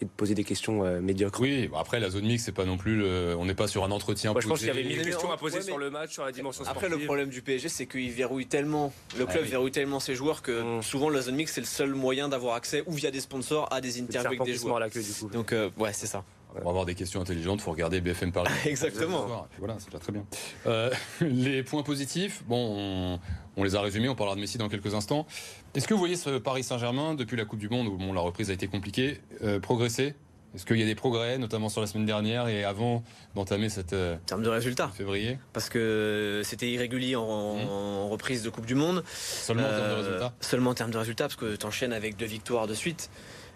de 0.01 0.07
poser 0.17 0.35
des 0.35 0.45
questions 0.45 0.85
euh, 0.85 1.01
médiocres. 1.01 1.41
Oui, 1.41 1.69
après 1.77 1.99
la 1.99 2.09
zone 2.11 2.25
mixte, 2.25 2.47
c'est 2.47 2.53
pas 2.53 2.65
non 2.65 2.77
plus, 2.77 3.05
on 3.05 3.45
n'est 3.45 3.55
pas 3.55 3.67
sur 3.67 3.85
un 3.85 3.91
entretien. 3.91 4.33
je 4.39 4.47
pense 4.47 4.59
qu'il 4.61 4.69
y 4.69 4.71
avait 4.71 4.85
mille 4.85 5.03
questions 5.03 5.33
à 5.33 5.37
poser 5.37 5.61
sur 5.63 5.79
le 5.79 5.91
match, 5.91 6.13
sur 6.13 6.25
la 6.25 6.33
dimension 6.33 6.65
sportive. 6.65 6.85
Après, 6.85 6.97
le 6.97 7.05
problème 7.05 7.31
du 7.31 7.43
PSG, 7.43 7.69
c'est 7.69 7.87
qu'il 7.87 8.11
verrouille 8.11 8.47
tellement, 8.47 8.93
le 9.19 9.27
club 9.27 9.43
ah 9.45 9.49
verrouille 9.49 9.73
tellement 9.73 10.01
ses 10.01 10.15
joueurs 10.15 10.43
que 10.43 10.79
mm. 10.79 10.83
souvent 10.83 11.11
la 11.11 11.21
zone 11.21 11.37
mixte, 11.37 11.57
c'est 11.57 11.61
le 11.61 11.67
seul 11.67 11.95
moyen 11.95 12.29
d'avoir 12.29 12.55
accès 12.55 12.85
ou 12.87 12.93
via 12.93 13.11
des 13.11 13.21
sponsors 13.21 13.73
à 13.73 13.81
des 13.81 14.01
interviews 14.01 14.43
avec 14.43 14.43
des 14.45 14.55
joueurs. 14.55 14.77
À 14.77 14.81
la 14.81 14.91
queue, 14.91 15.03
du 15.03 15.13
coup. 15.13 15.29
Donc 15.31 15.53
ouais, 15.79 15.93
c'est 15.93 16.07
ça. 16.07 16.25
On 16.55 16.65
va 16.65 16.71
avoir 16.71 16.87
des 16.87 16.95
questions 16.95 17.21
intelligentes, 17.21 17.61
il 17.61 17.63
faut 17.63 17.71
regarder 17.71 18.01
BFM 18.01 18.33
Paris. 18.33 18.53
Exactement. 18.67 19.47
voilà, 19.59 19.77
c'est 19.79 19.87
déjà 19.87 19.99
très 19.99 20.13
bien. 20.13 20.25
Euh, 20.67 20.91
les 21.21 21.63
points 21.63 21.83
positifs, 21.83 22.43
bon, 22.47 23.21
on, 23.57 23.65
les 23.65 23.77
a 23.77 23.81
résumés, 23.81 24.09
on 24.09 24.15
parlera 24.15 24.35
de 24.35 24.41
Messi 24.41 24.59
dans 24.59 24.69
quelques 24.69 24.95
instants. 24.95 25.27
Est-ce 25.75 25.87
que 25.87 25.95
vous 25.95 26.01
voyez 26.01 26.17
ce 26.17 26.39
Paris 26.39 26.65
Saint-Germain, 26.65 27.15
depuis 27.15 27.37
la 27.37 27.45
Coupe 27.45 27.59
du 27.59 27.69
Monde, 27.69 27.87
où 27.87 27.97
bon, 27.97 28.13
la 28.13 28.21
reprise 28.21 28.51
a 28.51 28.55
été 28.55 28.67
compliquée, 28.67 29.21
euh, 29.43 29.61
progresser? 29.61 30.15
Est-ce 30.55 30.65
qu'il 30.65 30.79
y 30.79 30.83
a 30.83 30.87
des 30.87 30.95
progrès, 30.95 31.37
notamment 31.37 31.69
sur 31.69 31.83
la 31.83 31.87
semaine 31.87 32.07
dernière 32.07 32.49
et 32.49 32.65
avant 32.65 33.05
d'entamer 33.35 33.69
cette 33.69 33.93
euh, 33.93 34.15
en 34.15 34.27
termes 34.27 34.43
de 34.43 34.49
résultats 34.49 34.89
février? 34.89 35.39
Parce 35.53 35.69
que 35.69 36.41
c'était 36.43 36.71
irrégulier 36.71 37.17
en, 37.17 37.57
mmh. 37.57 38.11
reprise 38.11 38.43
de 38.43 38.49
Coupe 38.49 38.65
du 38.65 38.75
Monde. 38.75 39.05
Seulement 39.07 39.65
en 39.65 39.71
termes 39.71 39.91
de 39.91 39.95
résultats? 39.95 40.35
Seulement 40.41 40.71
en 40.71 40.75
termes 40.75 40.91
de 40.91 40.99
résultats, 40.99 41.25
parce 41.25 41.37
que 41.37 41.55
tu 41.55 41.67
enchaînes 41.67 41.93
avec 41.93 42.17
deux 42.17 42.27
victoires 42.27 42.67
de 42.67 42.73
suite. 42.73 43.11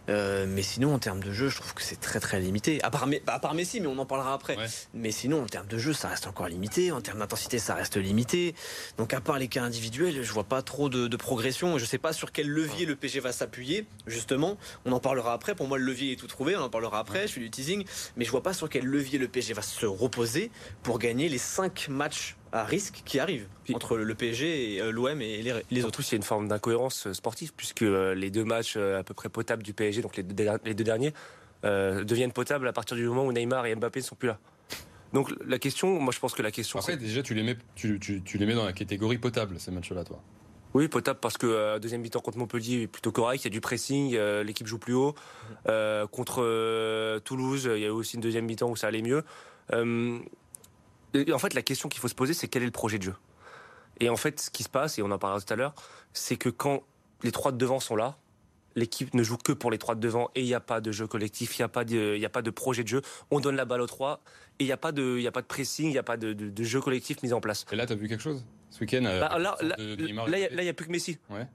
Euh, 0.08 0.46
mais 0.48 0.62
sinon, 0.62 0.94
en 0.94 0.98
termes 0.98 1.22
de 1.22 1.32
jeu, 1.32 1.48
je 1.48 1.56
trouve 1.56 1.74
que 1.74 1.82
c'est 1.82 2.00
très 2.00 2.20
très 2.20 2.40
limité. 2.40 2.82
À 2.82 2.90
part, 2.90 3.06
à 3.26 3.38
part, 3.38 3.54
Messi, 3.54 3.80
mais 3.80 3.86
on 3.86 3.98
en 3.98 4.06
parlera 4.06 4.34
après. 4.34 4.56
Mais 4.94 5.12
sinon, 5.12 5.42
en 5.42 5.46
termes 5.46 5.66
de 5.66 5.78
jeu, 5.78 5.92
ça 5.92 6.08
reste 6.08 6.26
encore 6.26 6.48
limité. 6.48 6.92
En 6.92 7.00
termes 7.00 7.18
d'intensité, 7.18 7.58
ça 7.58 7.74
reste 7.74 7.96
limité. 7.96 8.54
Donc, 8.98 9.14
à 9.14 9.20
part 9.20 9.38
les 9.38 9.48
cas 9.48 9.62
individuels, 9.62 10.22
je 10.22 10.32
vois 10.32 10.44
pas 10.44 10.62
trop 10.62 10.88
de, 10.88 11.16
progression. 11.16 11.78
Je 11.78 11.84
sais 11.84 11.98
pas 11.98 12.12
sur 12.12 12.32
quel 12.32 12.48
levier 12.48 12.86
le 12.86 12.96
PG 12.96 13.20
va 13.20 13.32
s'appuyer. 13.32 13.86
Justement, 14.06 14.58
on 14.84 14.92
en 14.92 15.00
parlera 15.00 15.32
après. 15.32 15.54
Pour 15.54 15.68
moi, 15.68 15.78
le 15.78 15.84
levier 15.84 16.12
est 16.12 16.16
tout 16.16 16.26
trouvé. 16.26 16.56
On 16.56 16.62
en 16.62 16.70
parlera 16.70 16.98
après. 16.98 17.28
Je 17.28 17.34
fais 17.34 17.40
du 17.40 17.50
teasing, 17.50 17.84
mais 18.16 18.24
je 18.24 18.30
vois 18.30 18.42
pas 18.42 18.52
sur 18.52 18.68
quel 18.68 18.84
levier 18.84 19.18
le 19.18 19.28
PG 19.28 19.54
va 19.54 19.62
se 19.62 19.86
reposer 19.86 20.50
pour 20.82 20.98
gagner 20.98 21.28
les 21.28 21.38
5 21.38 21.88
matchs 21.88 22.36
à 22.52 22.64
risque 22.64 23.02
qui 23.04 23.18
arrive 23.18 23.48
entre 23.74 23.96
le 23.96 24.14
PSG, 24.14 24.74
et 24.74 24.80
euh, 24.80 24.92
l'OM 24.92 25.20
et 25.20 25.42
les, 25.42 25.54
les 25.70 25.84
autres. 25.84 26.00
il 26.00 26.12
y 26.12 26.14
a 26.14 26.16
une 26.16 26.22
forme 26.22 26.48
d'incohérence 26.48 27.06
euh, 27.06 27.14
sportive 27.14 27.52
puisque 27.56 27.82
euh, 27.82 28.14
les 28.14 28.30
deux 28.30 28.44
matchs 28.44 28.76
à 28.76 29.02
peu 29.02 29.14
près 29.14 29.28
potables 29.28 29.62
du 29.62 29.72
PSG, 29.72 30.02
donc 30.02 30.16
les 30.16 30.22
deux, 30.22 30.84
derniers, 30.84 31.14
deviennent 31.64 32.32
potables 32.32 32.68
à 32.68 32.72
partir 32.72 32.96
du 32.96 33.06
moment 33.06 33.24
où 33.24 33.32
Neymar 33.32 33.66
et 33.66 33.74
Mbappé 33.74 34.00
ne 34.00 34.04
sont 34.04 34.16
plus 34.16 34.28
là. 34.28 34.38
Donc 35.12 35.32
la 35.46 35.58
question, 35.58 36.00
moi 36.00 36.12
je 36.12 36.18
pense 36.18 36.34
que 36.34 36.42
la 36.42 36.50
question. 36.50 36.78
Après, 36.78 36.96
déjà, 36.96 37.22
tu 37.22 37.34
les, 37.34 37.42
mets, 37.42 37.56
tu, 37.74 37.98
les 38.34 38.46
mets 38.46 38.54
dans 38.54 38.64
la 38.64 38.72
catégorie 38.72 39.18
potable, 39.18 39.58
ces 39.58 39.70
matchs-là, 39.70 40.04
toi 40.04 40.20
oui, 40.74 40.88
potable 40.88 41.18
parce 41.20 41.36
que 41.36 41.78
deuxième 41.78 42.00
mi-temps 42.00 42.20
contre 42.20 42.38
Montpellier 42.38 42.84
est 42.84 42.86
plutôt 42.86 43.12
correct. 43.12 43.42
Il 43.42 43.44
y 43.44 43.48
a 43.48 43.50
du 43.50 43.60
pressing, 43.60 44.16
l'équipe 44.42 44.66
joue 44.66 44.78
plus 44.78 44.94
haut. 44.94 45.14
contre 45.66 47.18
Toulouse, 47.18 47.68
il 47.74 47.82
y 47.82 47.84
a 47.84 47.92
aussi 47.92 48.16
une 48.16 48.22
deuxième 48.22 48.46
mi-temps 48.46 48.70
où 48.70 48.76
ça 48.76 48.86
allait 48.86 49.02
mieux 49.02 49.22
en 51.14 51.38
fait, 51.38 51.54
la 51.54 51.62
question 51.62 51.88
qu'il 51.88 52.00
faut 52.00 52.08
se 52.08 52.14
poser, 52.14 52.34
c'est 52.34 52.48
quel 52.48 52.62
est 52.62 52.66
le 52.66 52.72
projet 52.72 52.98
de 52.98 53.04
jeu? 53.04 53.14
Et 54.00 54.08
en 54.08 54.16
fait, 54.16 54.40
ce 54.40 54.50
qui 54.50 54.62
se 54.62 54.68
passe, 54.68 54.98
et 54.98 55.02
on 55.02 55.10
en 55.10 55.18
parlera 55.18 55.40
tout 55.40 55.52
à 55.52 55.56
l'heure, 55.56 55.74
c'est 56.12 56.36
que 56.36 56.48
quand 56.48 56.82
les 57.22 57.32
trois 57.32 57.52
de 57.52 57.56
devant 57.58 57.80
sont 57.80 57.96
là, 57.96 58.16
l'équipe 58.74 59.12
ne 59.14 59.22
joue 59.22 59.36
que 59.36 59.52
pour 59.52 59.70
les 59.70 59.78
trois 59.78 59.94
de 59.94 60.00
devant 60.00 60.30
et 60.34 60.40
il 60.40 60.46
n'y 60.46 60.54
a 60.54 60.60
pas 60.60 60.80
de 60.80 60.92
jeu 60.92 61.06
collectif, 61.06 61.58
il 61.58 61.62
n'y 61.62 61.64
a, 61.64 61.68
pas 61.68 61.84
de- 61.84 62.50
projet 62.50 62.82
de 62.82 62.88
jeu. 62.88 63.02
On 63.30 63.40
donne 63.40 63.56
la 63.56 63.64
balle 63.64 63.80
aux 63.82 63.86
trois 63.86 64.20
et 64.58 64.64
il 64.64 64.66
n'y 64.66 64.72
a, 64.72 64.76
pas 64.76 64.92
de- 64.92 65.24
a 65.26 65.30
pas 65.32 65.42
de 65.42 65.46
pressing, 65.46 65.86
il 65.86 65.92
n'y 65.92 65.98
a 65.98 66.02
pas 66.02 66.16
de, 66.16 66.64
jeu 66.64 66.80
collectif 66.80 67.22
mis 67.22 67.32
en 67.32 67.40
place. 67.40 67.66
Et 67.70 67.76
là, 67.76 67.86
t'as 67.86 67.94
vu 67.94 68.08
quelque 68.08 68.22
chose? 68.22 68.44
Ce 68.72 68.80
week-end 68.80 69.04
euh, 69.04 69.20
Bah, 69.20 69.38
là, 69.38 69.56
il 69.78 70.56
n'y 70.62 70.68
a, 70.68 70.72
plus 70.72 70.86
que 70.86 70.90
Messi. 70.90 71.18
Ouais. 71.30 71.46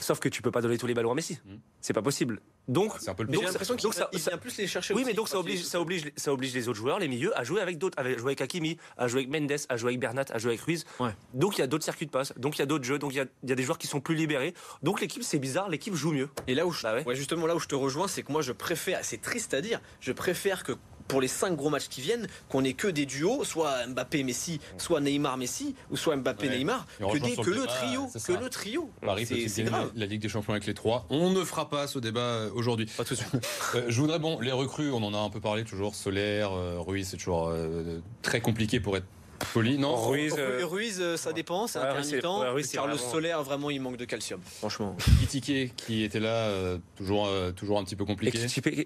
Sauf 0.00 0.20
que 0.20 0.28
tu 0.28 0.40
peux 0.40 0.52
pas 0.52 0.62
donner 0.62 0.78
tous 0.78 0.86
les 0.86 0.94
ballons 0.94 1.10
à 1.10 1.14
Messi. 1.14 1.38
Mhm. 1.44 1.58
C'est 1.80 1.92
pas 1.92 2.02
possible. 2.02 2.40
Donc, 2.68 2.92
C'est 3.00 3.10
un 3.10 3.14
peu 3.14 3.24
le 3.24 3.30
Donc, 3.32 3.42
l'impression 3.42 3.74
donc 3.74 3.94
qu'il 3.94 4.20
vient 4.20 4.38
plus 4.38 4.56
les 4.56 4.66
chercher. 4.68 4.94
oui, 4.94 5.00
aussi 5.00 5.10
mais 5.10 5.14
donc 5.14 5.28
ça 5.28 5.40
oblige, 5.40 5.64
ça 5.64 5.80
oblige, 5.80 6.12
ça 6.16 6.32
oblige 6.32 6.54
les 6.54 6.68
autres 6.68 6.78
joueurs, 6.78 7.00
les 7.00 7.08
milieux, 7.08 7.36
à 7.36 7.42
jouer 7.42 7.60
avec 7.60 7.78
d'autres, 7.78 7.98
à 7.98 8.04
jouer 8.04 8.20
avec 8.20 8.40
Hakimi, 8.40 8.76
à 8.96 9.08
jouer 9.08 9.22
avec 9.22 9.30
Mendes, 9.40 9.58
à 9.68 9.76
jouer 9.76 9.88
avec 9.90 10.00
Bernat, 10.00 10.26
à 10.30 10.38
jouer 10.38 10.52
avec 10.52 10.60
Ruiz. 10.60 10.84
Ouais. 11.00 11.10
Donc 11.34 11.58
il 11.58 11.62
y 11.62 11.64
a 11.64 11.66
d'autres 11.66 11.84
circuits 11.84 12.06
de 12.06 12.12
passe, 12.12 12.32
donc 12.36 12.56
il 12.56 12.60
y 12.60 12.62
a 12.62 12.66
d'autres 12.66 12.84
jeux, 12.84 12.98
donc 13.00 13.12
il 13.12 13.16
y 13.16 13.20
a, 13.20 13.26
il 13.42 13.48
y 13.48 13.52
a 13.52 13.56
des 13.56 13.62
joueurs 13.64 13.78
qui 13.78 13.88
sont 13.88 14.00
plus 14.00 14.14
libérés. 14.14 14.54
Donc 14.84 15.00
l'équipe, 15.00 15.24
c'est 15.24 15.40
bizarre, 15.40 15.68
l'équipe 15.68 15.94
joue 15.94 16.12
mieux. 16.12 16.28
Et 16.46 16.54
là 16.54 16.64
où 16.64 16.70
je, 16.70 16.82
Bah 16.82 16.94
ouais. 16.94 17.04
ouais, 17.04 17.16
justement 17.16 17.46
là 17.46 17.56
où 17.56 17.60
je 17.60 17.66
te 17.66 17.74
rejoins, 17.74 18.06
c'est 18.06 18.22
que 18.22 18.30
moi 18.30 18.42
je 18.42 18.52
préfère, 18.52 19.00
c'est 19.02 19.20
triste 19.20 19.52
à 19.54 19.60
dire, 19.60 19.80
je 20.00 20.12
préfère 20.12 20.62
que 20.62 20.72
pour 21.10 21.20
les 21.20 21.28
cinq 21.28 21.54
gros 21.56 21.70
matchs 21.70 21.88
qui 21.88 22.00
viennent, 22.00 22.26
qu'on 22.48 22.64
ait 22.64 22.72
que 22.72 22.88
des 22.88 23.06
duos, 23.06 23.44
soit 23.44 23.86
Mbappé 23.88 24.22
Messi, 24.22 24.60
soit 24.78 25.00
Neymar 25.00 25.36
Messi, 25.36 25.74
ou 25.90 25.96
soit 25.96 26.16
Mbappé 26.16 26.48
Ouais. 26.48 26.56
Neymar, 26.58 26.86
Et 27.00 27.04
on 27.04 27.10
que, 27.10 27.18
des- 27.18 27.36
que 27.36 27.50
le 27.50 27.60
débat, 27.62 27.66
trio, 27.66 28.06
que 28.26 28.32
le 28.32 28.48
trio. 28.48 28.90
Paris 29.02 29.24
gagner 29.26 29.48
grave. 29.64 29.90
la 29.94 30.06
Ligue 30.06 30.22
des 30.22 30.28
Champions 30.28 30.52
avec 30.52 30.66
les 30.66 30.74
trois 30.74 31.06
On 31.10 31.30
ne 31.30 31.44
fera 31.44 31.68
pas 31.68 31.86
ce 31.86 31.98
débat 31.98 32.20
euh, 32.20 32.50
aujourd'hui. 32.54 32.86
Pas 32.96 33.04
tout 33.04 33.14
de 33.14 33.18
suite. 33.18 33.30
Euh, 33.74 33.84
je 33.88 34.00
voudrais, 34.00 34.18
bon, 34.18 34.40
les 34.40 34.50
recrues, 34.52 34.90
on 34.90 35.02
en 35.02 35.14
a 35.14 35.18
un 35.18 35.30
peu 35.30 35.38
parlé 35.40 35.64
toujours. 35.64 35.94
Solaire, 35.94 36.50
euh, 36.52 36.76
Ruiz, 36.80 37.06
c'est 37.08 37.16
toujours 37.18 37.48
euh, 37.48 38.00
très 38.22 38.40
compliqué 38.40 38.80
pour 38.80 38.96
être 38.96 39.04
poli. 39.52 39.78
Non 39.78 39.94
Ruiz, 39.96 40.32
Ru- 40.32 40.38
euh, 40.40 40.66
Ruiz, 40.66 40.98
euh, 41.00 41.16
ça 41.16 41.32
dépend, 41.32 41.66
c'est 41.66 41.78
c'est- 41.78 41.84
intermittent. 41.86 42.24
ouais, 42.24 42.48
Ruiz, 42.50 42.70
Carlos 42.70 42.96
vraiment- 43.42 43.70
il 43.70 43.80
manque 43.80 43.96
de 43.96 44.04
calcium. 44.04 44.40
Franchement. 44.58 44.96
Ekitike, 45.22 45.74
qui 45.76 46.02
était 46.04 46.20
là, 46.20 46.48
euh, 46.48 46.78
toujours, 46.96 47.26
euh, 47.26 47.52
toujours 47.52 47.78
un 47.78 47.84
petit 47.84 47.96
peu 47.96 48.04
compliqué. 48.04 48.38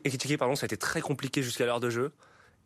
Ekitike, 0.05 0.39
pardon, 0.39 0.55
ça 0.57 0.65
a 0.65 0.67
été 0.67 0.77
très 0.77 1.01
compliqué 1.01 1.43
jusqu'à 1.43 1.67
l'heure 1.67 1.81
de 1.81 1.91
jeu. 1.91 2.13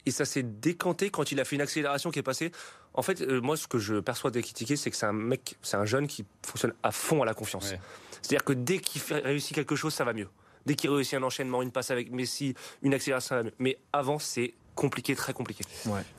Et 0.07 0.11
ça 0.11 0.25
s'est 0.25 0.43
décanté 0.45 1.11
quand 1.11 1.33
il 1.33 1.41
a 1.41 1.45
fait 1.45 1.57
une 1.57 1.61
accélération 1.63 2.11
qui 2.11 2.19
est 2.21 2.23
passée. 2.23 2.51
En 2.95 3.03
fait, 3.03 3.21
euh, 3.21 3.41
moi, 3.41 3.57
ce 3.57 3.67
que 3.67 3.79
je 3.79 3.97
perçois 3.97 4.31
d'Ekitike, 4.31 4.79
c'est 4.79 4.91
que 4.91 4.97
c'est 4.97 5.07
un 5.07 5.13
mec, 5.13 5.57
c'est 5.61 5.77
un 5.77 5.85
jeune 5.85 6.07
qui 6.07 6.25
fonctionne 6.47 6.73
à 6.83 6.93
fond 6.93 7.21
à 7.23 7.27
la 7.27 7.35
confiance. 7.35 7.73
Ouais. 7.73 7.81
C'est-à-dire 8.23 8.45
que 8.45 8.53
dès 8.55 8.79
qu'il 8.79 9.03
réussit 9.13 9.55
quelque 9.55 9.77
chose, 9.77 9.93
ça 9.93 10.05
va 10.05 10.13
mieux. 10.15 10.29
Dès 10.67 10.77
qu'il 10.77 10.89
réussit 10.91 11.15
un 11.15 11.23
enchaînement, 11.23 11.63
une 11.63 11.73
passe 11.73 11.91
avec 11.91 12.11
Messi, 12.11 12.55
une 12.83 12.95
accélération, 12.95 13.29
ça 13.31 13.37
va 13.37 13.43
mieux. 13.45 13.53
Mais 13.59 13.79
avant, 13.93 14.19
c'est 14.19 14.55
compliqué, 14.79 15.15
très 15.15 15.33
compliqué. 15.33 15.65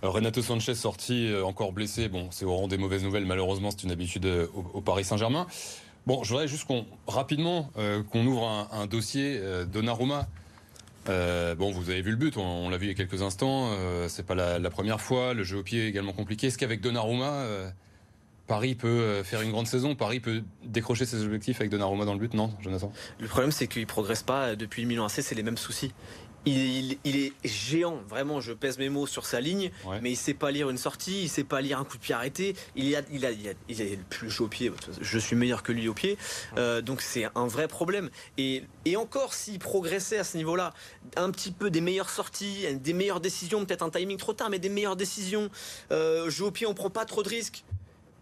Alors, 0.01 0.13
Renato 0.13 0.41
Sanchez 0.41 0.75
sorti, 0.75 1.27
euh, 1.27 1.43
encore 1.45 1.71
blessé. 1.71 2.09
Bon, 2.09 2.27
c'est 2.31 2.45
au 2.45 2.55
rang 2.55 2.67
des 2.67 2.77
mauvaises 2.77 3.03
nouvelles. 3.03 3.25
Malheureusement, 3.25 3.71
c'est 3.71 3.83
une 3.83 3.91
habitude 3.91 4.25
euh, 4.25 4.47
au, 4.53 4.77
au 4.77 4.81
Paris 4.81 5.05
Saint-Germain. 5.05 5.47
Bon, 6.05 6.23
je 6.23 6.29
voudrais 6.29 6.47
juste 6.47 6.65
qu'on 6.65 6.85
rapidement 7.07 7.71
euh, 7.77 8.03
qu'on 8.03 8.25
ouvre 8.25 8.47
un, 8.47 8.67
un 8.71 8.85
dossier 8.85 9.39
euh, 9.39 9.65
Donnarumma. 9.65 10.27
Euh, 11.07 11.55
bon, 11.55 11.71
vous 11.71 11.89
avez 11.89 12.01
vu 12.01 12.11
le 12.11 12.17
but, 12.17 12.37
on, 12.37 12.43
on 12.43 12.69
l'a 12.69 12.77
vu 12.77 12.85
il 12.87 12.89
y 12.89 12.91
a 12.91 12.95
quelques 12.95 13.21
instants. 13.21 13.69
euh, 13.71 14.07
c'est 14.09 14.25
pas 14.25 14.35
la, 14.35 14.59
la 14.59 14.69
première 14.69 14.99
fois. 15.01 15.33
Le 15.33 15.43
jeu 15.43 15.57
au 15.57 15.63
pied 15.63 15.85
est 15.85 15.89
également 15.89 16.13
compliqué. 16.13 16.47
Est-ce 16.47 16.57
qu'avec 16.57 16.81
Donnarumma, 16.81 17.31
euh, 17.31 17.69
Paris 18.49 18.75
peut 18.75 18.87
euh, 18.87 19.23
faire 19.23 19.41
une 19.41 19.51
grande 19.51 19.67
saison 19.67 19.95
Paris 19.95 20.19
peut 20.19 20.41
décrocher 20.65 21.05
ses 21.05 21.23
objectifs 21.23 21.61
avec 21.61 21.71
Donnarumma 21.71 22.03
dans 22.03 22.13
le 22.13 22.19
but 22.19 22.33
Non, 22.33 22.51
Jonathan? 22.59 22.91
Le 23.19 23.27
problème, 23.27 23.51
c'est 23.53 23.67
qu'il 23.67 23.87
progresse 23.87 24.23
pas 24.23 24.55
depuis 24.57 24.81
le 24.81 24.87
Milan 24.89 25.05
AC, 25.05 25.21
c'est 25.21 25.35
les 25.35 25.43
mêmes 25.43 25.57
soucis. 25.57 25.93
Il, 26.45 26.55
il- 26.57 26.97
il 27.03 27.17
est 27.17 27.33
géant, 27.43 27.97
vraiment, 28.07 28.39
je 28.39 28.53
pèse 28.53 28.77
mes 28.79 28.87
mots 28.87 29.05
sur 29.05 29.25
sa 29.25 29.41
ligne, 29.41 29.71
Ouais. 29.85 29.99
mais 30.01 30.11
il 30.11 30.15
sait 30.15 30.33
pas 30.33 30.51
lire 30.51 30.69
une 30.69 30.77
sortie, 30.77 31.23
il 31.23 31.29
sait 31.29 31.43
pas 31.43 31.59
lire 31.59 31.77
un 31.79 31.83
coup 31.83 31.97
de 31.97 32.01
pied 32.01 32.15
arrêté. 32.15 32.55
Il 32.77 32.95
a, 32.95 33.01
il 33.11 33.25
a, 33.25 33.31
il 33.31 33.49
a, 33.49 33.51
il 33.67 33.81
a 33.81 33.85
le 33.85 33.97
plus 34.09 34.29
jeu 34.29 34.45
au 34.45 34.47
pied, 34.47 34.71
je 35.01 35.19
suis 35.19 35.35
meilleur 35.35 35.63
que 35.63 35.73
lui 35.73 35.87
au 35.89 35.93
pied, 35.93 36.17
Euh, 36.57 36.81
donc 36.81 37.01
c'est 37.01 37.27
un 37.35 37.45
vrai 37.47 37.67
problème. 37.67 38.09
Et, 38.37 38.63
et 38.85 38.95
encore, 38.95 39.33
s'il 39.33 39.59
progressait 39.59 40.17
à 40.17 40.23
ce 40.23 40.37
niveau-là, 40.37 40.73
un 41.17 41.29
petit 41.29 41.51
peu 41.51 41.69
des 41.69 41.81
meilleures 41.81 42.09
sorties, 42.09 42.65
des 42.73 42.93
meilleures 42.93 43.19
décisions, 43.19 43.63
peut-être 43.65 43.83
un 43.83 43.89
timing 43.89 44.17
trop 44.17 44.33
tard, 44.33 44.49
mais 44.49 44.59
des 44.59 44.69
meilleures 44.69 44.95
décisions, 44.95 45.49
euh, 45.91 46.29
jeu 46.29 46.45
au 46.45 46.51
pied, 46.51 46.65
on 46.65 46.73
prend 46.73 46.89
pas 46.89 47.03
trop 47.05 47.21
de 47.21 47.29
risques. 47.29 47.63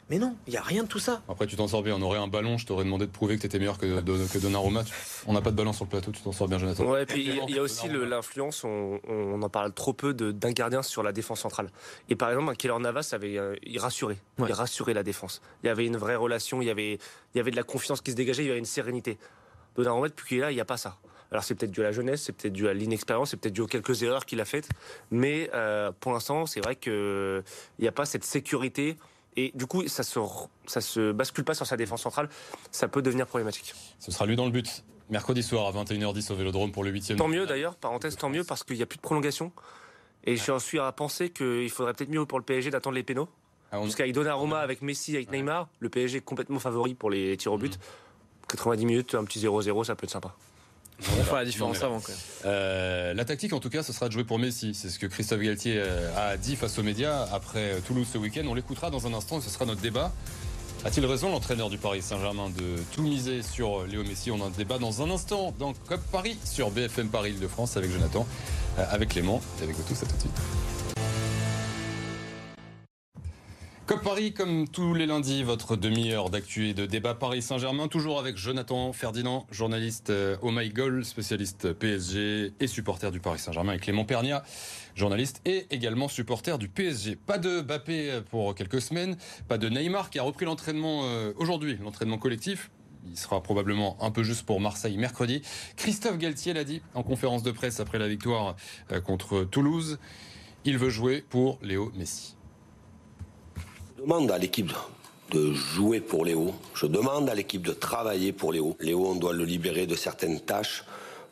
Mais 0.09 0.19
non, 0.19 0.37
il 0.47 0.53
y 0.53 0.57
a 0.57 0.61
rien 0.61 0.83
de 0.83 0.87
tout 0.87 0.99
ça. 0.99 1.21
Après, 1.27 1.45
tu 1.47 1.57
t'en 1.57 1.67
sors 1.67 1.83
bien. 1.83 1.95
On 1.95 2.01
aurait 2.01 2.17
un 2.17 2.27
ballon, 2.29 2.57
je 2.57 2.65
t'aurais 2.65 2.85
demandé 2.85 3.05
de 3.05 3.11
prouver 3.11 3.35
que 3.35 3.41
tu 3.41 3.47
étais 3.47 3.59
meilleur 3.59 3.77
que, 3.77 3.99
Don- 3.99 4.25
que 4.31 4.37
Donnarumma. 4.37 4.83
On 5.25 5.33
n'a 5.33 5.41
pas 5.41 5.51
de 5.51 5.55
ballon 5.57 5.73
sur 5.73 5.83
le 5.83 5.89
plateau, 5.89 6.11
tu 6.11 6.21
t'en 6.21 6.31
sors 6.31 6.47
bien, 6.47 6.57
Jonathan. 6.59 6.85
Ouais, 6.85 7.03
et 7.03 7.05
puis 7.05 7.21
il 7.25 7.35
y 7.35 7.39
a- 7.39 7.43
il 7.49 7.55
y 7.55 7.59
a 7.59 7.61
aussi 7.61 7.89
l'influence, 7.89 8.63
on, 8.63 9.01
on 9.09 9.41
en 9.41 9.49
parle 9.49 9.73
trop 9.73 9.91
peu, 9.91 10.13
de- 10.13 10.31
d'un 10.31 10.51
gardien 10.53 10.81
sur 10.81 11.03
la 11.03 11.11
défense 11.11 11.41
centrale. 11.41 11.69
Et 12.07 12.15
par 12.15 12.29
exemple, 12.29 12.49
un 12.49 12.55
Keller 12.55 12.79
Navas 12.79 13.09
avait, 13.11 13.37
euh, 13.37 13.55
il 13.63 13.79
rassurait, 13.79 14.17
Ouais. 14.39 14.47
il 14.47 14.53
rassurait 14.53 14.93
la 14.93 15.03
défense. 15.03 15.41
Il 15.63 15.67
y 15.67 15.69
avait 15.69 15.85
une 15.85 15.97
vraie 15.97 16.15
relation, 16.15 16.61
il 16.61 16.65
y 16.67 16.71
avait, 16.71 16.93
il 16.93 17.37
y 17.37 17.39
avait 17.41 17.51
de 17.51 17.57
la 17.57 17.63
confiance 17.63 17.99
qui 17.99 18.11
se 18.11 18.15
dégageait, 18.15 18.43
il 18.43 18.47
y 18.47 18.51
avait 18.51 18.59
une 18.59 18.65
sérénité. 18.65 19.17
Donnarumma, 19.75 20.07
depuis 20.07 20.25
qu'il 20.27 20.37
est 20.37 20.41
là, 20.41 20.51
il 20.51 20.55
n'y 20.55 20.61
a 20.61 20.65
pas 20.65 20.77
ça. 20.77 20.95
Alors 21.31 21.43
c'est 21.43 21.55
peut-être 21.55 21.71
dû 21.71 21.81
à 21.81 21.83
la 21.83 21.91
jeunesse, 21.91 22.21
c'est 22.23 22.31
peut-être 22.31 22.53
dû 22.53 22.69
à 22.69 22.73
l'inexpérience, 22.73 23.31
c'est 23.31 23.37
peut-être 23.37 23.53
dû 23.53 23.59
aux 23.59 23.67
quelques 23.67 24.01
erreurs 24.03 24.25
qu'il 24.25 24.39
a 24.39 24.45
faites. 24.45 24.69
Mais 25.11 25.49
euh, 25.53 25.91
pour 25.99 26.13
l'instant, 26.13 26.45
c'est 26.45 26.61
vrai 26.61 26.77
qu'il 26.77 27.43
n'y 27.79 27.87
a 27.89 27.91
pas 27.91 28.05
cette 28.05 28.23
sécurité. 28.23 28.95
Et 29.37 29.51
du 29.55 29.65
coup, 29.67 29.87
ça 29.87 30.03
se, 30.03 30.19
ça 30.65 30.81
se 30.81 31.11
bascule 31.11 31.43
pas 31.45 31.53
sur 31.53 31.65
sa 31.65 31.77
défense 31.77 32.01
centrale. 32.01 32.27
Ça 32.71 32.87
peut 32.87 33.01
devenir 33.01 33.27
problématique. 33.27 33.73
Ce 33.99 34.11
sera 34.11 34.25
lui 34.25 34.35
dans 34.35 34.45
le 34.45 34.51
but. 34.51 34.83
Mercredi 35.09 35.41
soir 35.43 35.67
à 35.67 35.83
21h10 35.83 36.33
au 36.33 36.35
Vélodrome 36.35 36.71
pour 36.73 36.83
le 36.83 36.89
8 36.89 37.15
Tant 37.15 37.29
mieux 37.29 37.45
d'ailleurs, 37.45 37.75
parenthèse, 37.75 38.17
tant 38.17 38.29
mieux 38.29 38.43
parce 38.43 38.63
qu'il 38.65 38.75
n'y 38.75 38.83
a 38.83 38.85
plus 38.85 38.97
de 38.97 39.01
prolongation. 39.01 39.53
Et 40.25 40.35
je 40.35 40.57
suis 40.59 40.79
à 40.79 40.91
penser 40.91 41.29
qu'il 41.29 41.69
faudrait 41.69 41.93
peut-être 41.93 42.09
mieux 42.09 42.25
pour 42.25 42.39
le 42.39 42.43
PSG 42.43 42.71
d'attendre 42.71 42.95
les 42.95 43.03
pénaux. 43.03 43.29
Ah, 43.71 43.79
on- 43.79 43.83
Parce 43.83 43.95
qu'avec 43.95 44.11
Donnarumma, 44.13 44.59
avec 44.59 44.81
Messi, 44.81 45.15
avec 45.15 45.31
Neymar, 45.31 45.69
le 45.79 45.87
PSG 45.89 46.17
est 46.17 46.21
complètement 46.21 46.59
favori 46.59 46.95
pour 46.95 47.09
les 47.09 47.37
tirs 47.37 47.53
au 47.53 47.57
but. 47.57 47.79
90 48.49 48.85
minutes, 48.85 49.15
un 49.15 49.23
petit 49.23 49.39
0-0, 49.39 49.83
ça 49.85 49.95
peut 49.95 50.05
être 50.05 50.11
sympa. 50.11 50.33
On 50.99 51.23
fera 51.23 51.39
la 51.39 51.45
différence 51.45 51.81
avant 51.83 51.99
quand 51.99 52.09
même. 52.09 52.17
Euh, 52.45 53.13
la 53.13 53.25
tactique, 53.25 53.53
en 53.53 53.59
tout 53.59 53.69
cas, 53.69 53.83
ce 53.83 53.93
sera 53.93 54.07
de 54.07 54.13
jouer 54.13 54.23
pour 54.23 54.39
Messi. 54.39 54.73
C'est 54.73 54.89
ce 54.89 54.97
que 54.97 55.05
Christophe 55.05 55.41
Galtier 55.41 55.75
euh, 55.77 56.09
a 56.17 56.37
dit 56.37 56.55
face 56.55 56.77
aux 56.79 56.83
médias 56.83 57.27
après 57.31 57.73
euh, 57.73 57.79
Toulouse 57.85 58.07
ce 58.11 58.17
week-end. 58.17 58.43
On 58.47 58.55
l'écoutera 58.55 58.89
dans 58.89 59.05
un 59.05 59.13
instant 59.13 59.37
et 59.37 59.41
ce 59.41 59.49
sera 59.49 59.65
notre 59.65 59.81
débat. 59.81 60.11
A-t-il 60.85 61.05
raison, 61.05 61.31
l'entraîneur 61.31 61.69
du 61.69 61.77
Paris 61.77 62.01
Saint-Germain, 62.01 62.49
de 62.49 62.77
tout 62.93 63.01
miser 63.01 63.41
sur 63.41 63.85
Léo 63.85 64.03
Messi? 64.03 64.31
On 64.31 64.41
a 64.41 64.45
un 64.45 64.49
débat 64.49 64.77
dans 64.77 65.01
un 65.01 65.09
instant 65.11 65.53
dans 65.59 65.73
COP 65.73 66.01
Paris 66.11 66.37
sur 66.45 66.71
BFM 66.71 67.09
Paris 67.09 67.33
de 67.33 67.47
France 67.47 67.77
avec 67.77 67.91
Jonathan, 67.91 68.27
avec 68.77 69.09
Clément 69.09 69.41
et 69.59 69.63
avec 69.63 69.75
vous 69.75 69.83
tous. 69.83 70.03
À 70.03 70.05
tout 70.05 70.15
de 70.15 70.21
suite. 70.21 70.76
Paris, 74.07 74.31
comme 74.31 74.69
tous 74.69 74.93
les 74.93 75.05
lundis, 75.05 75.43
votre 75.43 75.75
demi-heure 75.75 76.29
d'actu 76.29 76.69
et 76.69 76.73
de 76.73 76.85
débat 76.85 77.13
Paris 77.13 77.41
Saint-Germain, 77.41 77.89
toujours 77.89 78.19
avec 78.19 78.37
Jonathan 78.37 78.93
Ferdinand, 78.93 79.45
journaliste 79.51 80.11
euh, 80.11 80.37
Oh 80.41 80.49
My 80.49 80.69
Goal, 80.69 81.03
spécialiste 81.03 81.73
PSG 81.73 82.53
et 82.57 82.67
supporter 82.67 83.11
du 83.11 83.19
Paris 83.19 83.39
Saint-Germain, 83.39 83.73
et 83.73 83.79
Clément 83.79 84.05
Pernia, 84.05 84.45
journaliste 84.95 85.41
et 85.43 85.67
également 85.71 86.07
supporter 86.07 86.57
du 86.57 86.69
PSG. 86.69 87.17
Pas 87.17 87.37
de 87.37 87.59
Bappé 87.59 88.21
pour 88.31 88.55
quelques 88.55 88.79
semaines, 88.79 89.17
pas 89.49 89.57
de 89.57 89.67
Neymar 89.67 90.09
qui 90.09 90.19
a 90.19 90.23
repris 90.23 90.45
l'entraînement 90.45 91.01
euh, 91.03 91.33
aujourd'hui, 91.35 91.77
l'entraînement 91.83 92.17
collectif. 92.17 92.71
Il 93.09 93.17
sera 93.17 93.43
probablement 93.43 93.97
un 94.01 94.11
peu 94.11 94.23
juste 94.23 94.45
pour 94.45 94.61
Marseille 94.61 94.97
mercredi. 94.97 95.41
Christophe 95.75 96.17
Galtier 96.17 96.53
l'a 96.53 96.63
dit 96.63 96.81
en 96.93 97.03
conférence 97.03 97.43
de 97.43 97.51
presse 97.51 97.81
après 97.81 97.99
la 97.99 98.07
victoire 98.07 98.55
euh, 98.93 99.01
contre 99.01 99.43
Toulouse. 99.43 99.99
Il 100.63 100.77
veut 100.77 100.89
jouer 100.89 101.25
pour 101.29 101.59
Léo 101.61 101.91
Messi. 101.97 102.37
Je 103.97 104.03
demande 104.03 104.29
à 104.29 104.37
l'équipe 104.37 104.71
de 105.31 105.53
jouer 105.53 106.01
pour 106.01 106.23
Léo. 106.23 106.53
Je 106.75 106.85
demande 106.85 107.29
à 107.31 107.33
l'équipe 107.33 107.65
de 107.65 107.73
travailler 107.73 108.31
pour 108.31 108.53
Léo. 108.53 108.77
Léo, 108.79 109.07
on 109.07 109.15
doit 109.15 109.33
le 109.33 109.43
libérer 109.43 109.87
de 109.87 109.95
certaines 109.95 110.39
tâches. 110.39 110.83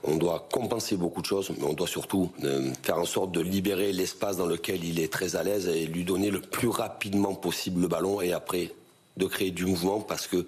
On 0.04 0.16
doit 0.16 0.48
compenser 0.52 0.98
beaucoup 0.98 1.22
de 1.22 1.28
choses, 1.28 1.52
mais 1.60 1.64
on 1.64 1.74
doit 1.74 1.88
surtout 1.88 2.32
euh, 2.44 2.72
faire 2.82 2.98
en 2.98 3.06
sorte 3.06 3.32
de 3.32 3.40
libérer 3.40 3.94
l'espace 3.94 4.38
dans 4.38 4.48
lequel 4.48 4.84
il 4.84 5.00
est 5.00 5.14
très 5.14 5.36
à 5.36 5.44
l'aise 5.44 5.68
et 5.68 5.86
lui 5.86 6.04
donner 6.06 6.32
le 6.32 6.42
plus 6.42 6.68
rapidement 6.68 7.36
possible 7.36 7.82
le 7.82 7.88
ballon 7.88 8.20
et 8.20 8.34
après 8.34 8.72
de 9.16 9.28
créer 9.28 9.52
du 9.52 9.68
mouvement 9.68 10.00
parce 10.00 10.26
que 10.26 10.48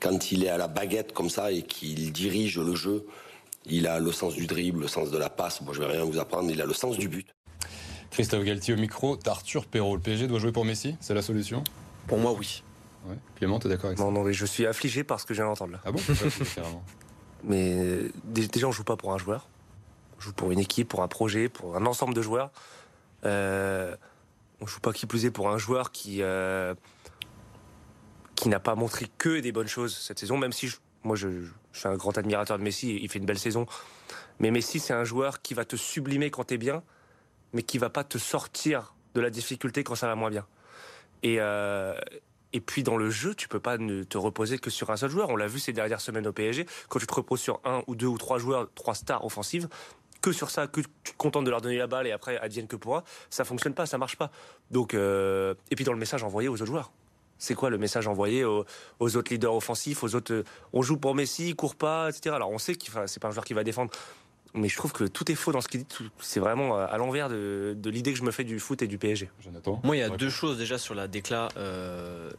quand 0.00 0.30
il 0.30 0.44
est 0.44 0.50
à 0.50 0.58
la 0.58 0.68
baguette 0.68 1.12
comme 1.14 1.30
ça 1.30 1.50
et 1.50 1.62
qu'il 1.62 2.12
dirige 2.12 2.58
le 2.58 2.74
jeu, 2.74 3.06
il 3.64 3.86
a 3.86 3.98
le 3.98 4.12
sens 4.12 4.34
du 4.34 4.46
dribble, 4.46 4.82
le 4.82 4.88
sens 4.88 5.10
de 5.10 5.16
la 5.16 5.30
passe. 5.30 5.62
Moi, 5.62 5.72
je 5.72 5.80
vais 5.80 5.86
rien 5.86 6.04
vous 6.04 6.18
apprendre. 6.18 6.50
Il 6.50 6.60
a 6.60 6.66
le 6.66 6.74
sens 6.74 6.98
du 6.98 7.08
but. 7.08 7.26
Christophe 8.10 8.44
Galtier 8.44 8.74
au 8.74 8.76
micro 8.76 9.16
d'Arthur 9.16 9.66
Perrault. 9.66 9.96
Le 9.96 10.02
PSG 10.02 10.26
doit 10.26 10.38
jouer 10.38 10.52
pour 10.52 10.64
Messi 10.64 10.96
C'est 11.00 11.14
la 11.14 11.22
solution? 11.22 11.62
Pour 12.06 12.18
moi, 12.18 12.32
oui. 12.32 12.62
ouais. 13.06 13.16
Clément, 13.36 13.58
t'es 13.58 13.68
d'accord 13.68 13.86
avec 13.86 13.98
ça? 13.98 14.04
Non, 14.04 14.10
non, 14.10 14.22
mais 14.24 14.32
je 14.32 14.46
suis 14.46 14.66
affligé 14.66 15.04
par 15.04 15.20
ce 15.20 15.26
que 15.26 15.34
je 15.34 15.40
viens 15.42 15.48
d'entendre 15.48 15.72
là. 15.72 15.80
Ah 15.84 15.92
bon? 15.92 16.00
Mais 17.44 17.74
euh, 17.78 18.10
dé- 18.24 18.48
déjà, 18.48 18.66
on 18.66 18.72
joue 18.72 18.82
pas 18.82 18.96
pour 18.96 19.12
un 19.12 19.18
joueur. 19.18 19.46
On 20.16 20.20
joue 20.20 20.32
pour 20.32 20.50
une 20.50 20.58
équipe, 20.58 20.88
pour 20.88 21.02
un 21.04 21.08
projet, 21.08 21.48
pour 21.48 21.76
un 21.76 21.86
ensemble 21.86 22.12
de 22.14 22.20
joueurs. 22.22 22.50
Euh, 23.24 23.94
on 24.60 24.66
joue 24.66 24.80
pas 24.80 24.92
qui 24.92 25.06
plus 25.06 25.24
est 25.24 25.30
pour 25.30 25.48
un 25.48 25.58
joueur 25.58 25.92
qui 25.92 26.18
euh, 26.22 26.74
qui 28.34 28.48
n'a 28.48 28.58
pas 28.58 28.74
montré 28.74 29.06
que 29.18 29.38
des 29.38 29.52
bonnes 29.52 29.68
choses 29.68 29.96
cette 29.96 30.18
saison. 30.18 30.36
Même 30.36 30.52
si 30.52 30.66
je- 30.66 30.78
moi, 31.04 31.14
je, 31.14 31.28
je 31.72 31.78
suis 31.78 31.86
un 31.88 31.94
grand 31.96 32.18
admirateur 32.18 32.58
de 32.58 32.64
Messi, 32.64 32.98
il 33.00 33.08
fait 33.08 33.20
une 33.20 33.26
belle 33.26 33.38
saison. 33.38 33.66
Mais 34.40 34.50
Messi, 34.50 34.80
c'est 34.80 34.92
un 34.94 35.04
joueur 35.04 35.40
qui 35.40 35.54
va 35.54 35.64
te 35.64 35.76
sublimer 35.76 36.30
quand 36.32 36.42
t'es 36.44 36.58
bien, 36.58 36.82
mais 37.52 37.62
qui 37.62 37.78
va 37.78 37.90
pas 37.90 38.04
te 38.04 38.18
sortir 38.18 38.94
de 39.14 39.20
la 39.20 39.30
difficulté 39.30 39.84
quand 39.84 39.94
ça 39.94 40.06
va 40.06 40.14
moins 40.14 40.30
bien. 40.30 40.46
Et, 41.22 41.36
euh, 41.40 41.94
Et 42.52 42.60
puis 42.60 42.82
dans 42.82 42.96
le 42.96 43.10
jeu, 43.10 43.34
tu 43.34 43.48
peux 43.48 43.60
pas 43.60 43.76
ne 43.76 44.04
te 44.04 44.16
reposer 44.16 44.58
que 44.58 44.70
sur 44.70 44.90
un 44.90 44.96
seul 44.96 45.10
joueur. 45.10 45.28
On 45.28 45.36
l'a 45.36 45.46
vu 45.46 45.58
ces 45.58 45.72
dernières 45.72 46.00
semaines 46.00 46.26
au 46.26 46.32
PSG. 46.32 46.66
Quand 46.88 46.98
tu 46.98 47.06
te 47.06 47.14
reposes 47.14 47.40
sur 47.40 47.60
un 47.64 47.82
ou 47.86 47.94
deux 47.94 48.06
ou 48.06 48.16
trois 48.16 48.38
joueurs, 48.38 48.68
trois 48.74 48.94
stars 48.94 49.24
offensives, 49.24 49.68
que 50.20 50.32
sur 50.32 50.50
ça, 50.50 50.66
que 50.66 50.80
tu 50.80 51.12
te 51.12 51.16
contentes 51.16 51.44
de 51.44 51.50
leur 51.50 51.60
donner 51.60 51.78
la 51.78 51.86
balle 51.86 52.06
et 52.06 52.12
après 52.12 52.38
advienne 52.38 52.66
que 52.66 52.76
pourra, 52.76 53.04
ça 53.30 53.44
fonctionne 53.44 53.74
pas, 53.74 53.86
ça 53.86 53.98
marche 53.98 54.16
pas. 54.16 54.30
Donc 54.70 54.94
euh, 54.94 55.54
et 55.70 55.76
puis 55.76 55.84
dans 55.84 55.92
le 55.92 55.98
message 55.98 56.22
envoyé 56.24 56.48
aux 56.48 56.54
autres 56.54 56.66
joueurs. 56.66 56.90
C'est 57.40 57.54
quoi 57.54 57.70
le 57.70 57.78
message 57.78 58.08
envoyé 58.08 58.44
aux, 58.44 58.64
autres 58.98 59.32
leaders 59.32 59.54
offensifs, 59.54 60.02
aux 60.02 60.16
autres 60.16 60.34
euh, 60.34 60.44
On 60.72 60.82
joue 60.82 60.96
pour 60.96 61.14
Messi, 61.14 61.50
il 61.50 61.54
court 61.54 61.76
pas, 61.76 62.08
etc. 62.08 62.34
Alors 62.34 62.50
on 62.50 62.58
sait 62.58 62.74
qu'il 62.74 62.92
c'est 63.06 63.20
pas 63.20 63.28
un 63.28 63.30
joueur 63.30 63.44
qui 63.44 63.54
va 63.54 63.62
défendre, 63.62 63.92
mais 64.54 64.68
je 64.68 64.76
trouve 64.76 64.92
que 64.92 65.04
tout 65.04 65.30
est 65.30 65.34
faux 65.34 65.52
dans 65.52 65.60
ce 65.60 65.68
qu'il 65.68 65.80
dit. 65.84 65.86
C'est 66.20 66.40
vraiment 66.40 66.76
à 66.76 66.84
à 66.84 66.96
l'envers 66.98 67.28
de, 67.28 67.74
de 67.76 67.90
l'idée 67.90 68.12
que 68.12 68.18
je 68.18 68.24
me 68.24 68.30
fais 68.30 68.44
du 68.44 68.58
foot 68.60 68.80
et 68.82 68.86
du 68.86 68.98
PSG. 68.98 69.30
Jonathan 69.42 69.80
Moi, 69.84 69.96
il 69.96 70.00
y 70.00 70.02
a 70.02 70.08
Ouais. 70.10 70.16
deux 70.16 70.30
choses 70.30 70.58
déjà 70.58 70.78
sur 70.78 70.94
la 70.94 71.06
déclat. 71.08 71.48
euh, 71.56 72.30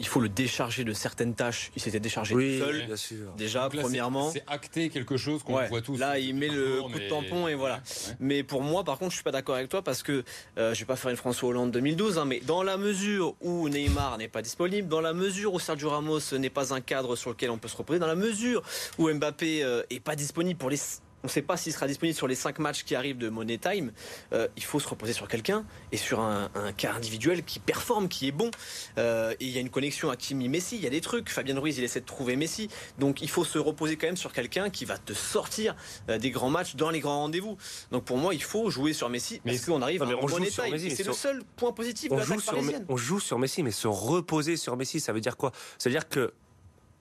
il 0.00 0.06
faut 0.06 0.20
le 0.20 0.28
décharger 0.28 0.84
de 0.84 0.92
certaines 0.92 1.34
tâches. 1.34 1.72
Il 1.74 1.82
s'était 1.82 1.98
déchargé 1.98 2.32
tout 2.32 2.64
seul. 2.64 2.86
bien 2.86 2.94
sûr. 2.94 3.32
Déjà, 3.36 3.64
Donc 3.64 3.74
là, 3.74 3.80
c'est- 3.80 3.84
premièrement. 3.88 4.30
C'est 4.30 4.44
acté 4.46 4.90
quelque 4.90 5.16
chose 5.16 5.42
qu'on 5.42 5.56
Ouais, 5.56 5.66
voit 5.66 5.82
tous. 5.82 5.96
là, 5.98 6.20
il 6.20 6.36
met 6.36 6.46
le 6.46 6.80
coup 6.82 6.92
de 7.00 7.08
tampon 7.08 7.48
et 7.48 7.56
voilà. 7.56 7.78
Ouais. 7.78 8.14
Mais 8.20 8.42
pour 8.44 8.62
moi, 8.62 8.84
par 8.84 8.96
contre, 8.98 9.10
je 9.10 9.16
suis 9.16 9.24
pas 9.24 9.32
d'accord 9.32 9.56
avec 9.56 9.68
toi 9.68 9.82
parce 9.82 10.04
que 10.04 10.22
euh, 10.56 10.72
je 10.72 10.78
vais 10.78 10.86
pas 10.86 10.94
faire 10.94 11.10
une 11.10 11.16
François 11.16 11.48
Hollande 11.48 11.72
2012, 11.72 12.16
hein, 12.16 12.26
mais 12.26 12.38
dans 12.38 12.62
la 12.62 12.76
mesure 12.76 13.34
où 13.40 13.68
Neymar 13.68 14.18
n'est 14.18 14.28
pas 14.28 14.40
disponible, 14.40 14.86
dans 14.86 15.00
la 15.00 15.14
mesure 15.14 15.52
où 15.52 15.58
Sergio 15.58 15.90
Ramos 15.90 16.20
n'est 16.38 16.48
pas 16.48 16.72
un 16.72 16.80
cadre 16.80 17.16
sur 17.16 17.30
lequel 17.30 17.50
on 17.50 17.58
peut 17.58 17.66
se 17.66 17.76
reposer, 17.76 17.98
dans 17.98 18.06
la 18.06 18.14
mesure 18.14 18.62
où 18.98 19.10
Mbappé 19.12 19.64
euh, 19.64 19.82
est 19.90 19.98
pas 19.98 20.14
disponible 20.14 20.60
pour 20.60 20.70
les 20.70 20.78
on 21.24 21.26
ne 21.26 21.30
sait 21.30 21.42
pas 21.42 21.56
s'il 21.56 21.72
sera 21.72 21.86
disponible 21.86 22.16
sur 22.16 22.28
les 22.28 22.34
5 22.34 22.58
matchs 22.58 22.84
qui 22.84 22.94
arrivent 22.94 23.18
de 23.18 23.28
Money 23.28 23.58
Time. 23.58 23.92
Euh, 24.32 24.48
il 24.56 24.62
faut 24.62 24.78
se 24.78 24.88
reposer 24.88 25.12
sur 25.12 25.26
quelqu'un 25.28 25.64
et 25.90 25.96
sur 25.96 26.20
un, 26.20 26.50
un 26.54 26.72
cas 26.72 26.92
individuel 26.92 27.42
qui 27.42 27.58
performe, 27.58 28.08
qui 28.08 28.28
est 28.28 28.32
bon. 28.32 28.50
Euh, 28.98 29.32
et 29.40 29.44
il 29.44 29.50
y 29.50 29.58
a 29.58 29.60
une 29.60 29.70
connexion 29.70 30.10
à 30.10 30.16
Kimi 30.16 30.48
Messi, 30.48 30.76
il 30.76 30.82
y 30.82 30.86
a 30.86 30.90
des 30.90 31.00
trucs. 31.00 31.28
Fabien 31.30 31.58
Ruiz, 31.58 31.76
il 31.78 31.84
essaie 31.84 32.00
de 32.00 32.06
trouver 32.06 32.36
Messi. 32.36 32.68
Donc 32.98 33.20
il 33.20 33.28
faut 33.28 33.44
se 33.44 33.58
reposer 33.58 33.96
quand 33.96 34.06
même 34.06 34.16
sur 34.16 34.32
quelqu'un 34.32 34.70
qui 34.70 34.84
va 34.84 34.96
te 34.96 35.12
sortir 35.12 35.74
euh, 36.08 36.18
des 36.18 36.30
grands 36.30 36.50
matchs 36.50 36.76
dans 36.76 36.90
les 36.90 37.00
grands 37.00 37.20
rendez-vous. 37.20 37.56
Donc 37.90 38.04
pour 38.04 38.16
moi, 38.16 38.34
il 38.34 38.42
faut 38.42 38.70
jouer 38.70 38.92
sur 38.92 39.08
Messi 39.08 39.40
Mais 39.44 39.52
parce 39.52 39.66
qu'on 39.66 39.82
arrive 39.82 40.02
non, 40.02 40.10
à 40.10 40.22
on 40.22 40.28
Money 40.28 40.50
Time. 40.50 40.78
C'est 40.78 41.06
le 41.06 41.12
seul 41.12 41.42
point 41.56 41.72
positif 41.72 42.10
de 42.10 42.14
on 42.14 42.18
l'attaque 42.18 42.34
joue, 42.34 42.40
sur, 42.40 42.52
parisienne. 42.52 42.86
on 42.88 42.96
joue 42.96 43.20
sur 43.20 43.38
Messi, 43.38 43.62
mais 43.62 43.70
se 43.72 43.88
reposer 43.88 44.56
sur 44.56 44.76
Messi, 44.76 45.00
ça 45.00 45.12
veut 45.12 45.20
dire 45.20 45.36
quoi? 45.36 45.52
Ça 45.78 45.88
veut 45.88 45.94
dire 45.94 46.08
que 46.08 46.32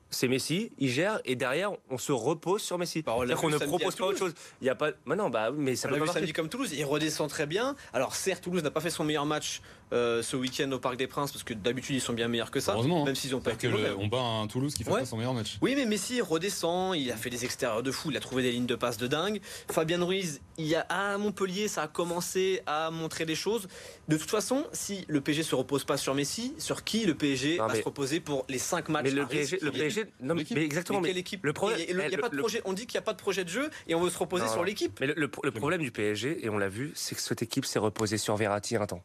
c'est 0.09 0.27
Messi, 0.27 0.71
il 0.77 0.89
gère, 0.89 1.19
et 1.25 1.35
derrière, 1.35 1.71
on 1.89 1.97
se 1.97 2.11
repose 2.11 2.61
sur 2.61 2.77
Messi. 2.77 3.01
Bah, 3.01 3.13
C'est-à-dire 3.17 3.37
qu'on 3.37 3.49
ne 3.49 3.57
propose 3.57 3.95
pas 3.95 4.05
autre 4.05 4.17
chose. 4.17 4.33
Il 4.61 4.67
y 4.67 4.69
a 4.69 4.75
pas. 4.75 4.91
Non, 5.05 5.29
bah, 5.29 5.51
mais 5.55 5.75
ça 5.75 5.89
On 5.89 5.93
peut 5.93 5.99
pas 5.99 6.05
vu 6.05 6.11
samedi 6.11 6.33
comme 6.33 6.49
Toulouse, 6.49 6.71
il 6.73 6.85
redescend 6.85 7.29
très 7.29 7.45
bien. 7.45 7.75
Alors 7.93 8.15
certes, 8.15 8.43
Toulouse 8.43 8.63
n'a 8.63 8.71
pas 8.71 8.81
fait 8.81 8.89
son 8.89 9.03
meilleur 9.03 9.25
match 9.25 9.61
euh, 9.93 10.21
ce 10.21 10.35
week-end 10.35 10.71
au 10.71 10.79
Parc 10.79 10.97
des 10.97 11.07
Princes 11.07 11.31
parce 11.31 11.43
que 11.43 11.53
d'habitude 11.53 11.95
ils 11.95 12.01
sont 12.01 12.13
bien 12.13 12.27
meilleurs 12.27 12.51
que 12.51 12.59
ça, 12.59 12.73
Heureusement, 12.73 13.03
hein. 13.03 13.05
même 13.05 13.15
s'ils 13.15 13.31
n'ont 13.31 13.39
pas 13.39 13.53
été 13.53 13.67
que 13.69 13.75
le- 13.75 13.95
on 13.97 14.07
bat 14.07 14.19
un 14.19 14.47
Toulouse 14.47 14.73
qui 14.73 14.83
fait 14.83 14.91
Ouais. 14.91 14.99
pas 15.01 15.05
son 15.05 15.17
meilleur 15.17 15.33
match. 15.33 15.57
Oui, 15.61 15.73
mais 15.75 15.85
Messi 15.85 16.21
redescend, 16.21 16.95
il 16.97 17.11
a 17.11 17.15
fait 17.15 17.29
des 17.29 17.45
extérieurs 17.45 17.83
de 17.83 17.91
fou, 17.91 18.11
il 18.11 18.17
a 18.17 18.19
trouvé 18.19 18.43
des 18.43 18.51
lignes 18.51 18.65
de 18.65 18.75
passe 18.75 18.97
de 18.97 19.07
dingue. 19.07 19.39
Fabien 19.71 20.03
Ruiz, 20.03 20.41
il 20.57 20.65
y 20.65 20.75
a, 20.75 20.81
à 20.89 21.17
Montpellier, 21.17 21.67
ça 21.67 21.83
a 21.83 21.87
commencé 21.87 22.61
à 22.65 22.91
montrer 22.91 23.25
des 23.25 23.35
choses. 23.35 23.67
De 24.07 24.17
toute 24.17 24.29
façon, 24.29 24.65
si 24.73 25.05
le 25.07 25.21
PSG 25.21 25.43
se 25.43 25.55
repose 25.55 25.83
pas 25.85 25.97
sur 25.97 26.13
Messi, 26.15 26.53
sur 26.57 26.83
qui 26.83 27.05
le 27.05 27.15
PSG 27.15 27.57
Non, 27.57 27.67
va 27.67 27.73
mais- 27.73 27.79
se 27.79 27.85
reposer 27.85 28.19
pour 28.19 28.45
les 28.49 28.57
5 28.59 28.89
matchs 28.89 29.05
Mais 29.05 29.11
le 29.11 29.25
PSG, 29.25 29.59
le 29.61 29.71
PSG, 29.71 30.05
non, 30.21 30.35
mais, 30.35 30.43
exactement. 30.63 30.99
Mais 31.01 31.09
quelle 31.09 31.17
équipe 31.17 31.45
le 31.45 31.53
problème, 31.53 31.79
Il 31.79 31.85
y 31.85 31.89
a- 31.89 31.93
il 32.07 32.11
y 32.11 32.13
a 32.13 32.17
le- 32.17 32.21
pas 32.21 32.29
de 32.29 32.35
le- 32.35 32.41
projet. 32.41 32.61
On 32.65 32.73
dit 32.73 32.85
qu'il 32.87 32.97
n'y 32.97 33.03
a 33.03 33.05
pas 33.05 33.13
de 33.13 33.19
projet 33.19 33.43
de 33.43 33.49
jeu 33.49 33.69
et 33.87 33.95
on 33.95 34.01
veut 34.01 34.09
se 34.09 34.17
reposer 34.17 34.45
Non, 34.45 34.51
sur 34.51 34.63
l'équipe. 34.63 34.97
Mais 34.99 35.07
le, 35.07 35.13
le- 35.15 35.29
le 35.43 35.51
problème 35.51 35.81
du 35.81 35.91
PSG, 35.91 36.45
et 36.45 36.49
on 36.49 36.57
l'a 36.57 36.69
vu, 36.69 36.91
c'est 36.95 37.15
que 37.15 37.21
cette 37.21 37.41
équipe 37.41 37.65
s'est 37.65 37.79
reposée 37.79 38.17
sur 38.17 38.35
Verratti 38.35 38.75
un 38.75 38.85
temps. 38.85 39.03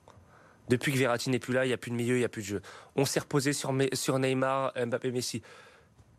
Depuis 0.68 0.92
que 0.92 0.98
Verratti 0.98 1.28
n'est 1.30 1.38
plus 1.38 1.52
là, 1.54 1.64
il 1.64 1.68
n'y 1.68 1.74
a 1.74 1.78
plus 1.78 1.90
de 1.90 1.96
milieu, 1.96 2.14
il 2.16 2.20
n'y 2.20 2.24
a 2.24 2.28
plus 2.28 2.42
de 2.42 2.46
jeu. 2.46 2.62
On 2.96 3.04
s'est 3.04 3.20
reposé 3.20 3.52
sur, 3.52 3.72
Neymar, 3.72 4.72
Mbappé, 4.76 5.10
Messi. 5.10 5.42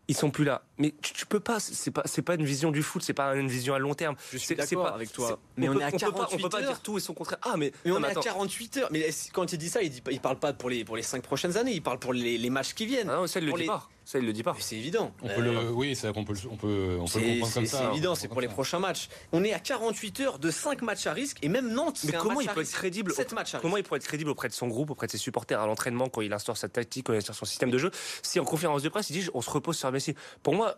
Ils 0.09 0.17
sont 0.17 0.31
plus 0.31 0.43
là. 0.43 0.63
Mais 0.77 0.93
tu, 1.01 1.13
tu 1.13 1.25
peux 1.25 1.39
pas. 1.39 1.62
C'est 1.62 1.89
pas. 1.89 2.01
C'est 2.03 2.21
pas 2.23 2.35
une 2.35 2.43
vision 2.43 2.71
du 2.71 2.83
foot. 2.83 3.01
C'est 3.01 3.13
pas 3.13 3.33
une 3.35 3.47
vision 3.47 3.73
à 3.73 3.79
long 3.79 3.93
terme. 3.93 4.17
Je 4.33 4.38
suis 4.38 4.53
d'accord 4.53 4.83
pas- 4.83 4.89
avec 4.95 5.13
toi. 5.13 5.39
Mais 5.55 5.69
on 5.69 5.73
peut- 5.75 5.79
est 5.79 5.83
à 5.85 5.91
peut 5.91 5.97
pas- 5.97 6.07
On 6.07 6.12
peut 6.12 6.19
48 6.19 6.50
pas 6.50 6.62
dire 6.62 6.81
tout 6.81 6.97
et 6.97 7.00
son 7.00 7.13
contraire. 7.13 7.39
Ah 7.41 7.55
mais. 7.55 7.71
Mais 7.85 7.91
non, 7.91 7.97
on 8.00 8.03
est 8.03 8.07
à 8.07 8.09
attends. 8.09 8.19
48 8.19 8.77
heures. 8.77 8.89
Mais 8.91 9.09
quand 9.31 9.53
il 9.53 9.57
dit 9.57 9.69
ça, 9.69 9.81
il 9.81 9.89
dit, 9.89 10.01
il 10.12 10.19
parle 10.19 10.39
pas 10.39 10.51
pour 10.51 10.69
les, 10.69 10.83
pour 10.83 10.97
les 10.97 11.03
5 11.03 11.23
prochaines 11.23 11.55
années, 11.55 11.71
il 11.71 11.81
parle 11.81 12.00
pour 12.00 12.12
les, 12.12 12.38
les 12.38 12.49
matchs 12.49 12.73
qui 12.73 12.86
viennent. 12.86 13.10
Ah 13.10 13.15
non, 13.15 13.27
ça 13.27 13.39
il 13.39 13.45
le 13.45 13.51
Pour 13.51 13.58
dit 13.60 13.63
les- 13.63 13.69
pas. 13.69 13.88
Ça 14.06 14.20
il 14.20 14.26
le 14.26 14.34
dit 14.34 14.44
pas. 14.44 14.54
Mais 14.54 14.62
c'est 14.62 14.76
évident. 14.76 15.13
On 15.22 15.30
peut 15.30 15.42
le, 15.42 15.72
oui, 15.72 15.96
c'est 15.96 16.08
vrai 16.08 16.13
qu'on 16.13 16.26
peut, 16.26 16.34
le- 16.34 16.50
on 16.52 16.58
peut, 16.58 16.98
on 17.00 17.06
peut 17.06 17.20
le 17.20 17.26
comprendre 17.39 17.54
comme 17.54 17.66
ça. 17.66 17.78
c'est 17.80 17.86
évident, 17.94 18.16
c'est 18.16 18.28
pour 18.28 18.42
les 18.42 18.48
prochains 18.50 18.80
matchs. 18.80 19.08
On 19.32 19.44
est 19.44 19.54
à 19.54 19.60
48 19.60 20.20
heures 20.20 20.39
de 20.39 20.52
5 20.52 20.82
matchs 20.82 21.08
à 21.08 21.13
risque 21.13 21.38
et 21.42 21.48
même 21.48 21.70
Nantes, 21.74 22.02
Mais 22.06 22.12
comment 22.13 22.36
match 22.36 22.44
il 22.46 22.50
à 22.50 22.54
peut 22.54 22.60
être 22.62 22.68
risque. 22.68 22.78
crédible 22.80 23.13
7 23.13 23.32
matchs 23.34 23.56
à 23.56 23.60
Comment 23.60 23.78
il 23.78 23.84
pourrait 23.84 24.00
être 24.00 24.06
crédible 24.06 24.30
auprès 24.30 24.50
de 24.50 24.54
son 24.54 24.68
groupe, 24.68 24.89
auprès 24.92 25.08
de 25.08 25.12
ses 25.12 25.18
supporters 25.18 25.60
à 25.62 25.66
l'entraînement 25.68 26.10
quand 26.10 26.22
il 26.22 26.34
instaure 26.34 26.58
sa 26.58 26.68
tactique, 26.68 27.06
quand 27.08 27.13
il 27.13 27.18
instaure 27.18 27.36
son 27.36 27.46
système 27.46 27.72
de 27.72 27.78
jeu? 27.78 27.92
Si 28.22 28.39
en 28.39 28.46
conférence 28.46 28.84
de 28.84 28.89
presse 28.89 29.10
il 29.10 29.13
dit 29.22 29.30
on 29.34 29.42
se 29.42 29.50
repose 29.50 29.78
sur 29.78 29.89
Messi. 29.92 30.16
Pour 30.44 30.54
moi, 30.54 30.76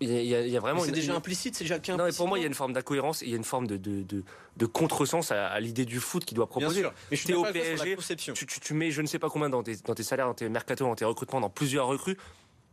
il 0.00 0.10
y 0.12 0.32
a, 0.36 0.42
il 0.46 0.52
y 0.52 0.56
vraiment 0.58 0.84
C'est 0.84 0.92
déjà 0.92 1.12
implicite, 1.16 1.56
c'est 1.56 1.64
déjà 1.64 1.80
qu'un 1.80 1.96
Non, 1.96 2.04
mais 2.04 2.12
pour 2.12 2.28
moi, 2.28 2.38
il 2.38 2.42
y 2.42 2.44
a 2.44 2.46
une 2.46 2.54
forme 2.54 2.72
d'incohérence, 2.72 3.20
et 3.22 3.24
il 3.24 3.30
y 3.32 3.34
a 3.34 3.36
une 3.36 3.42
forme 3.42 3.66
de, 3.66 3.76
de, 3.76 4.02
de, 4.04 4.22
de 4.56 4.66
contresens 4.66 5.32
à, 5.32 5.48
à 5.48 5.58
l'idée 5.58 5.84
du 5.84 5.98
foot 5.98 6.24
qu'il 6.24 6.36
doit 6.36 6.44
Bien 6.46 6.50
proposer. 6.68 6.80
sûr. 6.82 6.92
Mais 7.10 7.16
je 7.16 7.24
suis 7.24 7.34
au 7.34 7.42
PSG. 7.42 7.96
Tu, 8.16 8.46
tu, 8.46 8.60
tu 8.60 8.74
mets 8.74 8.92
je 8.92 9.02
ne 9.02 9.08
sais 9.08 9.18
pas 9.18 9.28
combien 9.28 9.50
dans 9.50 9.64
tes, 9.64 9.74
dans 9.84 9.96
tes 9.96 10.04
salaires, 10.04 10.26
dans 10.26 10.34
tes 10.34 10.48
mercato, 10.48 10.84
dans 10.84 10.94
tes 10.94 11.04
recrutements, 11.04 11.40
dans 11.40 11.50
plusieurs 11.50 11.88
recrues, 11.88 12.16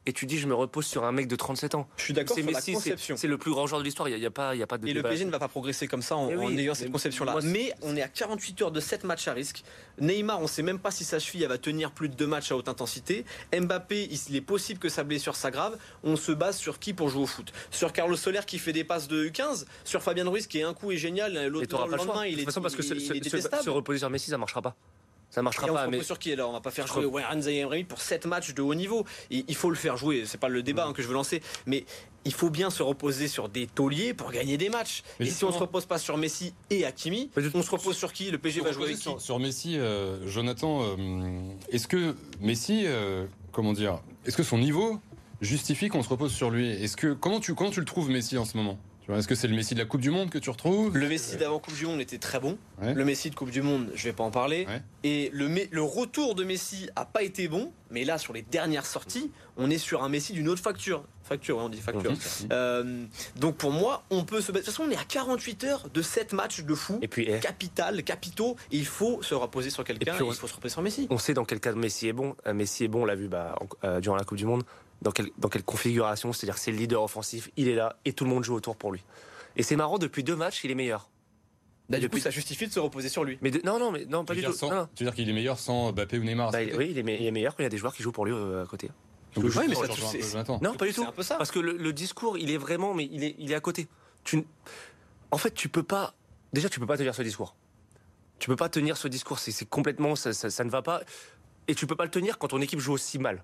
et 0.06 0.14
tu 0.14 0.26
dis 0.26 0.38
je 0.38 0.48
me 0.48 0.54
repose 0.56 0.86
sur 0.86 1.04
un 1.04 1.12
mec 1.12 1.28
de 1.28 1.36
37 1.36 1.76
ans. 1.76 1.88
Je 1.98 2.04
suis 2.04 2.14
d'accord 2.14 2.36
sur 2.38 2.46
la 2.46 2.52
Messi, 2.52 2.66
c'est 2.66 2.74
conception. 2.74 3.18
c'est 3.18 3.28
le 3.28 3.38
plus 3.38 3.52
grand 3.52 3.68
joueur 3.68 3.80
de 3.80 3.86
l'histoire, 3.86 4.08
il 4.08 4.12
n'y 4.12 4.16
a, 4.16 4.18
il 4.20 4.24
y 4.24 4.28
a 4.28 4.32
pas, 4.32 4.56
il 4.56 4.60
y 4.60 4.64
a 4.64 4.68
pas 4.68 4.78
de 4.78 4.88
Et 4.88 4.94
le 4.94 5.02
PSG 5.04 5.26
ne 5.26 5.32
va 5.32 5.40
pas 5.40 5.48
progresser 5.48 5.88
comme 5.88 6.02
ça 6.02 6.16
en, 6.16 6.30
Eh 6.30 6.36
oui, 6.36 6.46
en 6.46 6.58
ayant 6.58 6.74
cette 6.74 6.92
conception-là. 6.92 7.36
Mais 7.44 7.74
on 7.82 7.96
est 7.96 8.02
à 8.02 8.08
48 8.08 8.62
heures 8.62 8.72
de 8.72 8.80
7 8.80 9.04
matchs 9.04 9.28
à 9.28 9.34
risque. 9.34 9.64
Neymar, 10.00 10.40
on 10.40 10.44
ne 10.44 10.48
sait 10.48 10.62
même 10.64 10.80
pas 10.80 10.92
si 10.92 11.04
sa 11.04 11.20
cheville 11.20 11.44
elle 11.44 11.50
va 11.50 11.58
tenir 11.58 11.92
plus 11.92 12.10
de 12.10 12.16
2 12.16 12.28
matchs 12.28 12.52
à 12.52 12.56
haute 12.56 12.70
intensité. 12.70 13.26
Mbappé, 13.58 14.10
il 14.30 14.36
est 14.36 14.42
possible 14.42 14.80
que 14.80 14.90
sa 14.90 15.04
blessure 15.04 15.36
s'aggrave. 15.36 15.78
On 16.04 16.16
se 16.16 16.32
base 16.32 16.58
sur 16.58 16.80
qui 16.80 16.94
pour 16.94 17.10
jouer 17.10 17.24
au 17.24 17.28
foot? 17.28 17.52
Sur 17.72 17.94
Carlos 17.94 18.16
Soler 18.16 18.42
qui 18.46 18.60
fait 18.60 18.74
des 18.74 18.84
passes 18.84 19.08
de 19.08 19.26
U15 19.28 19.66
Sur 19.84 20.02
Fabien 20.04 20.28
Ruiz 20.30 20.48
qui 20.48 20.60
est 20.60 20.64
un 20.64 20.74
coup 20.74 20.92
est 20.92 20.98
génial, 20.98 21.48
l'autre 21.48 21.68
le 21.72 21.78
pas 21.78 21.86
le 21.86 21.98
choix. 21.98 22.06
lendemain 22.06 22.22
De 22.24 22.28
il 22.28 22.32
toute 22.34 22.42
est, 22.42 22.46
façon, 22.46 22.62
parce 22.62 22.76
que 22.76 22.82
il- 22.84 23.02
il 23.02 23.18
est 23.18 23.20
détestable. 23.22 23.64
se 23.64 23.70
reposer 23.70 24.00
sur 24.00 24.10
Messi, 24.10 24.30
ça 24.30 24.38
marchera 24.38 24.62
pas. 24.62 24.76
Ça 25.36 25.42
marchera 25.42 25.68
Et 25.68 25.70
on 25.70 25.74
pas. 25.74 25.84
se 25.84 25.90
Mais 25.90 25.98
repose 25.98 26.06
sur 26.06 26.18
qui 26.18 26.32
alors 26.32 26.50
On 26.50 26.54
va 26.54 26.62
pas 26.62 26.72
faire 26.72 26.88
jouer 26.88 27.04
Warren 27.04 27.42
Zaïre 27.42 27.70
pour 27.90 28.00
7 28.00 28.26
matchs 28.26 28.54
de 28.54 28.62
haut 28.62 28.74
niveau. 28.74 29.06
Et 29.30 29.44
il 29.50 29.56
faut 29.56 29.70
le 29.70 29.76
faire 29.76 29.98
jouer. 29.98 30.24
C'est 30.26 30.40
pas 30.40 30.48
le 30.48 30.64
débat 30.64 30.86
hein, 30.88 30.94
que 30.94 31.02
je 31.02 31.10
veux 31.10 31.14
lancer, 31.14 31.42
mais 31.66 31.84
il 32.24 32.34
faut 32.34 32.50
bien 32.50 32.70
se 32.70 32.82
reposer 32.82 33.28
sur 33.28 33.50
des 33.50 33.68
tauliers 33.68 34.14
pour 34.14 34.32
gagner 34.32 34.58
des 34.58 34.70
matchs. 34.70 35.04
Mais 35.20 35.28
et 35.28 35.30
si 35.30 35.44
on 35.44 35.52
se 35.52 35.58
repose 35.58 35.86
pas 35.88 35.98
sur 35.98 36.16
Messi 36.18 36.54
et 36.70 36.86
Hakimi, 36.86 37.30
on 37.54 37.62
se 37.62 37.70
repose 37.70 37.98
sur 37.98 38.14
qui? 38.14 38.32
Le 38.32 38.38
PSG 38.38 38.62
va 38.62 38.72
jouer 38.72 38.86
avec 38.86 38.96
qui? 38.96 39.02
sur, 39.02 39.20
sur 39.20 39.40
Messi, 39.40 39.78
euh, 39.78 40.26
Jonathan, 40.26 40.84
euh, 40.84 40.96
est-ce 41.70 41.90
que 41.90 42.16
Messi, 42.40 42.84
euh, 42.86 43.26
comment 43.52 43.74
dire, 43.74 44.00
est-ce 44.26 44.38
que 44.38 44.44
son 44.44 44.58
niveau 44.58 45.02
justifie 45.42 45.90
qu'on 45.90 46.02
se 46.02 46.10
repose 46.10 46.34
sur 46.34 46.50
lui? 46.50 46.70
Est-ce 46.70 46.96
que 46.96 47.12
comment 47.12 47.42
tu 47.42 47.56
comment 47.56 47.72
tu 47.72 47.82
le 47.82 47.86
trouves 47.86 48.10
Messi 48.10 48.38
en 48.38 48.46
ce 48.46 48.56
moment? 48.56 48.80
Est-ce 49.14 49.28
que 49.28 49.36
c'est 49.36 49.48
le 49.48 49.56
Messi 49.56 49.76
de 49.76 49.80
la 49.80 49.86
Coupe 49.86 50.02
du 50.02 50.10
Monde 50.10 50.30
que 50.30 50.38
tu 50.40 50.50
retrouves 50.50 50.98
Le 50.98 51.08
Messi 51.08 51.38
d'avant 51.38 51.60
Coupe 51.60 51.76
du 51.76 51.86
Monde 51.86 52.02
était 52.02 52.18
très 52.18 52.40
bon. 52.40 52.58
Ouais. 52.82 52.94
Le 52.94 53.06
Messi 53.06 53.30
de 53.30 53.36
Coupe 53.36 53.52
du 53.52 53.62
Monde, 53.62 53.92
je 53.94 54.04
vais 54.06 54.14
pas 54.14 54.24
en 54.24 54.32
parler. 54.32 54.66
Ouais. 54.68 54.82
Et 55.04 55.30
le, 55.32 55.82
retour 55.82 56.34
de 56.34 56.44
Messi 56.44 56.90
a 56.96 57.06
pas 57.06 57.22
été 57.24 57.48
bon. 57.48 57.72
Mais 57.92 58.04
là, 58.04 58.18
sur 58.18 58.34
les 58.34 58.42
dernières 58.42 58.86
sorties, 58.86 59.32
on 59.58 59.70
est 59.70 59.78
sur 59.78 60.04
un 60.04 60.10
Messi 60.10 60.34
d'une 60.34 60.50
autre 60.50 60.62
facture. 60.62 61.06
Facture, 61.24 61.58
ouais, 61.58 61.64
on 61.64 61.70
dit 61.70 61.82
facture. 61.82 62.12
Mhm. 62.12 62.18
Euh, 62.52 63.06
donc 63.36 63.58
pour 63.58 63.72
moi, 63.72 64.04
on 64.10 64.26
peut 64.26 64.42
se 64.42 64.52
battre. 64.52 64.66
De 64.66 64.72
toute 64.72 64.76
façon, 64.76 64.90
on 64.90 64.92
est 64.92 65.00
à 65.00 65.06
48 65.08 65.64
heures 65.64 65.90
de 65.94 66.02
7 66.02 66.34
matchs 66.34 66.62
de 66.62 66.76
fou. 66.76 67.00
Et 67.02 67.08
puis, 67.08 67.26
eh, 67.28 67.40
Capital, 67.40 68.04
capitaux. 68.04 68.56
Et 68.72 68.78
il 68.78 68.86
faut 68.86 69.22
se 69.22 69.34
reposer 69.36 69.70
sur 69.70 69.84
quelqu'un. 69.84 70.14
Il 70.20 70.34
faut 70.34 70.34
se 70.34 70.56
reposer 70.56 70.74
sur 70.74 70.82
Messi. 70.82 71.08
on 71.10 71.18
sait 71.18 71.34
dans 71.34 71.46
quel 71.46 71.60
cas 71.60 71.74
Messi 71.74 72.08
est 72.08 72.14
bon. 72.14 72.36
Euh, 72.48 72.54
Messi 72.54 72.84
est 72.84 72.88
bon, 72.88 73.04
on 73.04 73.06
l'a 73.06 73.16
vu 73.16 73.28
bah, 73.28 73.56
en- 73.62 73.88
euh, 73.88 74.00
durant 74.00 74.16
la 74.16 74.24
Coupe 74.24 74.38
du 74.38 74.46
Monde. 74.46 74.64
Dans, 75.02 75.12
quel- 75.12 75.30
dans 75.38 75.50
quelle 75.50 75.64
configuration 75.64 76.34
C'est-à-dire 76.34 76.56
que 76.56 76.62
c'est 76.62 76.72
le 76.72 76.78
leader 76.78 77.04
offensif, 77.04 77.50
il 77.58 77.68
est 77.68 77.76
là 77.76 77.98
et 78.06 78.14
tout 78.14 78.24
le 78.24 78.30
monde 78.30 78.44
joue 78.44 78.56
autour 78.56 78.76
pour 78.76 78.92
lui. 78.92 79.04
Et 79.56 79.64
c'est 79.64 79.76
marrant, 79.76 79.98
depuis 79.98 80.24
deux 80.24 80.36
matchs, 80.36 80.64
il 80.64 80.72
est 80.72 80.76
meilleur. 80.76 81.10
Bah, 81.90 81.98
du 82.00 82.06
coup, 82.10 82.16
depuis- 82.16 82.22
ça 82.22 82.32
justifie 82.32 82.66
de 82.68 82.72
se 82.74 82.80
reposer 82.80 83.10
sur 83.10 83.24
lui. 83.24 83.38
Mais 83.42 83.52
de- 83.52 83.62
non, 83.64 83.78
non, 83.78 83.92
mais 83.92 84.06
non, 84.06 84.26
pas 84.26 84.34
du 84.34 84.42
tout. 84.42 84.54
sans- 84.54 84.70
Non, 84.70 84.76
non. 84.78 84.90
tu 84.96 85.04
veux 85.04 85.10
dire 85.12 85.16
qu'il 85.16 85.30
est 85.30 85.34
meilleur 85.34 85.60
sans 85.60 85.92
Mbappé 85.92 86.18
ou 86.18 86.24
Neymar 86.24 86.52
Bah, 86.52 86.60
oui, 86.78 86.88
il 86.92 86.98
est, 86.98 87.04
me- 87.04 87.12
il 87.12 87.26
est 87.28 87.32
meilleur 87.32 87.56
quand 87.56 87.62
il 87.62 87.66
y 87.66 87.68
a 87.68 87.70
des 87.70 87.78
joueurs 87.78 87.94
qui 87.94 88.02
jouent 88.02 88.12
pour 88.12 88.26
lui 88.26 88.34
euh, 88.34 88.64
à 88.64 88.66
côté. 88.66 88.90
Donc, 89.36 89.44
Ouais, 89.54 89.68
mais 89.68 89.76
ça, 89.76 89.82
peu. 89.82 90.58
Non, 90.62 90.74
pas 90.76 90.86
du 90.86 90.92
C'est 90.94 91.02
tout. 91.02 91.08
un 91.08 91.12
peu 91.12 91.22
ça. 91.22 91.36
Parce 91.36 91.52
que 91.52 91.60
le, 91.60 91.74
le 91.78 91.94
discours, 91.94 92.38
il 92.38 92.50
est 92.50 92.58
vraiment, 92.58 92.94
mais 92.94 93.08
il 93.12 93.24
est, 93.24 93.36
il 93.38 93.52
est 93.52 93.56
à 93.56 93.60
côté. 93.60 93.88
Tu, 94.24 94.44
en 95.30 95.38
fait, 95.38 95.54
tu 95.54 95.68
peux 95.70 95.84
pas. 95.84 96.14
Déjà, 96.54 96.70
tu 96.70 96.80
peux 96.80 96.86
pas 96.88 96.98
tenir 96.98 97.14
ce 97.14 97.22
discours. 97.22 97.54
Tu 98.40 98.48
peux 98.48 98.56
pas 98.56 98.70
tenir 98.70 98.96
ce 98.98 99.08
discours. 99.10 99.38
C'est 99.40 99.52
c'est 99.52 99.66
complètement, 99.70 100.16
ça, 100.16 100.32
ça- 100.34 100.50
ça 100.50 100.64
ne 100.64 100.70
va 100.70 100.82
pas. 100.82 101.02
Et 101.68 101.76
tu 101.76 101.86
peux 101.86 101.96
pas 101.98 102.06
le 102.06 102.12
tenir 102.12 102.38
quand 102.40 102.48
ton 102.48 102.62
équipe 102.62 102.80
joue 102.80 102.94
aussi 102.94 103.20
mal. 103.20 103.44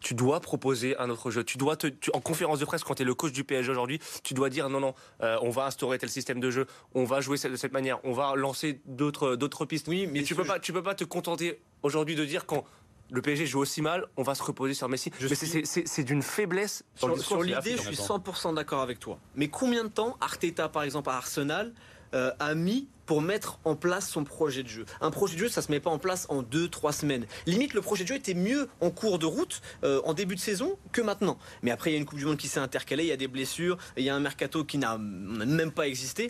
Tu 0.00 0.14
dois 0.14 0.40
proposer 0.40 0.96
un 0.98 1.08
autre 1.10 1.30
jeu. 1.30 1.42
Tu 1.42 1.56
dois 1.58 1.76
te, 1.76 1.86
tu- 1.86 2.10
en 2.12 2.20
conférence 2.20 2.58
de 2.58 2.64
presse, 2.64 2.84
quand 2.84 2.94
tu 2.94 3.02
es 3.02 3.04
le 3.06 3.14
coach 3.14 3.32
du 3.32 3.44
PSG 3.44 3.70
aujourd'hui, 3.70 3.98
tu 4.22 4.34
dois 4.34 4.50
dire 4.50 4.68
non, 4.68 4.78
non, 4.80 4.94
euh, 5.22 5.38
on 5.42 5.50
va 5.50 5.64
instaurer 5.64 5.98
tel 5.98 6.10
système 6.10 6.38
de 6.38 6.50
jeu, 6.50 6.66
on 6.94 7.04
va 7.04 7.20
jouer 7.20 7.38
de 7.38 7.56
cette 7.56 7.72
manière, 7.72 7.98
on 8.04 8.12
va 8.12 8.34
lancer 8.36 8.80
d'autres, 8.84 9.36
d'autres 9.36 9.64
pistes. 9.64 9.88
Oui, 9.88 10.06
mais 10.06 10.22
tu 10.22 10.34
peux 10.34 10.44
pas, 10.44 10.58
tu 10.60 10.72
peux 10.72 10.82
pas 10.82 10.94
te 10.94 11.04
contenter 11.04 11.60
aujourd'hui 11.82 12.14
de 12.14 12.24
dire 12.24 12.44
quand 12.46 12.64
le 13.10 13.22
PSG 13.22 13.46
joue 13.46 13.60
aussi 13.60 13.82
mal, 13.82 14.06
on 14.16 14.22
va 14.22 14.34
se 14.34 14.42
reposer 14.42 14.74
sur 14.74 14.88
Messi. 14.88 15.10
Je 15.18 15.28
Mais 15.28 15.34
suis- 15.34 15.46
c'est- 15.46 15.64
c'est 15.64 15.86
c'est 15.88 16.04
d'une 16.04 16.22
faiblesse. 16.22 16.84
Sur, 16.96 17.18
sur 17.18 17.42
l'idée, 17.42 17.76
je 17.76 17.82
suis 17.82 17.96
100% 17.96 18.52
d'accord 18.52 18.82
avec 18.82 18.98
toi. 18.98 19.18
Mais 19.34 19.48
combien 19.48 19.84
de 19.84 19.88
temps 19.88 20.16
Arteta, 20.20 20.68
par 20.68 20.82
exemple, 20.82 21.08
à 21.10 21.14
Arsenal, 21.16 21.72
euh, 22.14 22.32
a 22.38 22.54
mis 22.54 22.88
pour 23.06 23.22
mettre 23.22 23.58
en 23.64 23.76
place 23.76 24.08
son 24.08 24.24
projet 24.24 24.62
de 24.62 24.68
jeu. 24.68 24.84
Un 25.00 25.10
projet 25.10 25.34
de 25.34 25.40
jeu, 25.40 25.48
ça 25.48 25.62
se 25.62 25.70
met 25.70 25.80
pas 25.80 25.90
en 25.90 25.98
place 25.98 26.26
en 26.28 26.42
deux, 26.42 26.68
trois 26.68 26.92
semaines. 26.92 27.26
Limite, 27.46 27.72
le 27.72 27.80
projet 27.80 28.02
de 28.02 28.08
jeu 28.08 28.16
était 28.16 28.34
mieux 28.34 28.68
en 28.80 28.90
cours 28.90 29.18
de 29.18 29.26
route, 29.26 29.62
euh, 29.84 30.00
en 30.04 30.12
début 30.12 30.34
de 30.34 30.40
saison, 30.40 30.76
que 30.92 31.00
maintenant. 31.00 31.38
Mais 31.62 31.70
après, 31.70 31.90
il 31.90 31.94
y 31.94 31.96
a 31.96 32.00
une 32.00 32.06
Coupe 32.06 32.18
du 32.18 32.26
Monde 32.26 32.36
qui 32.36 32.48
s'est 32.48 32.60
intercalée, 32.60 33.04
il 33.04 33.08
y 33.08 33.12
a 33.12 33.16
des 33.16 33.28
blessures, 33.28 33.78
il 33.96 34.04
y 34.04 34.10
a 34.10 34.14
un 34.14 34.20
mercato 34.20 34.64
qui 34.64 34.78
n'a 34.78 34.98
même 34.98 35.70
pas 35.70 35.86
existé. 35.86 36.28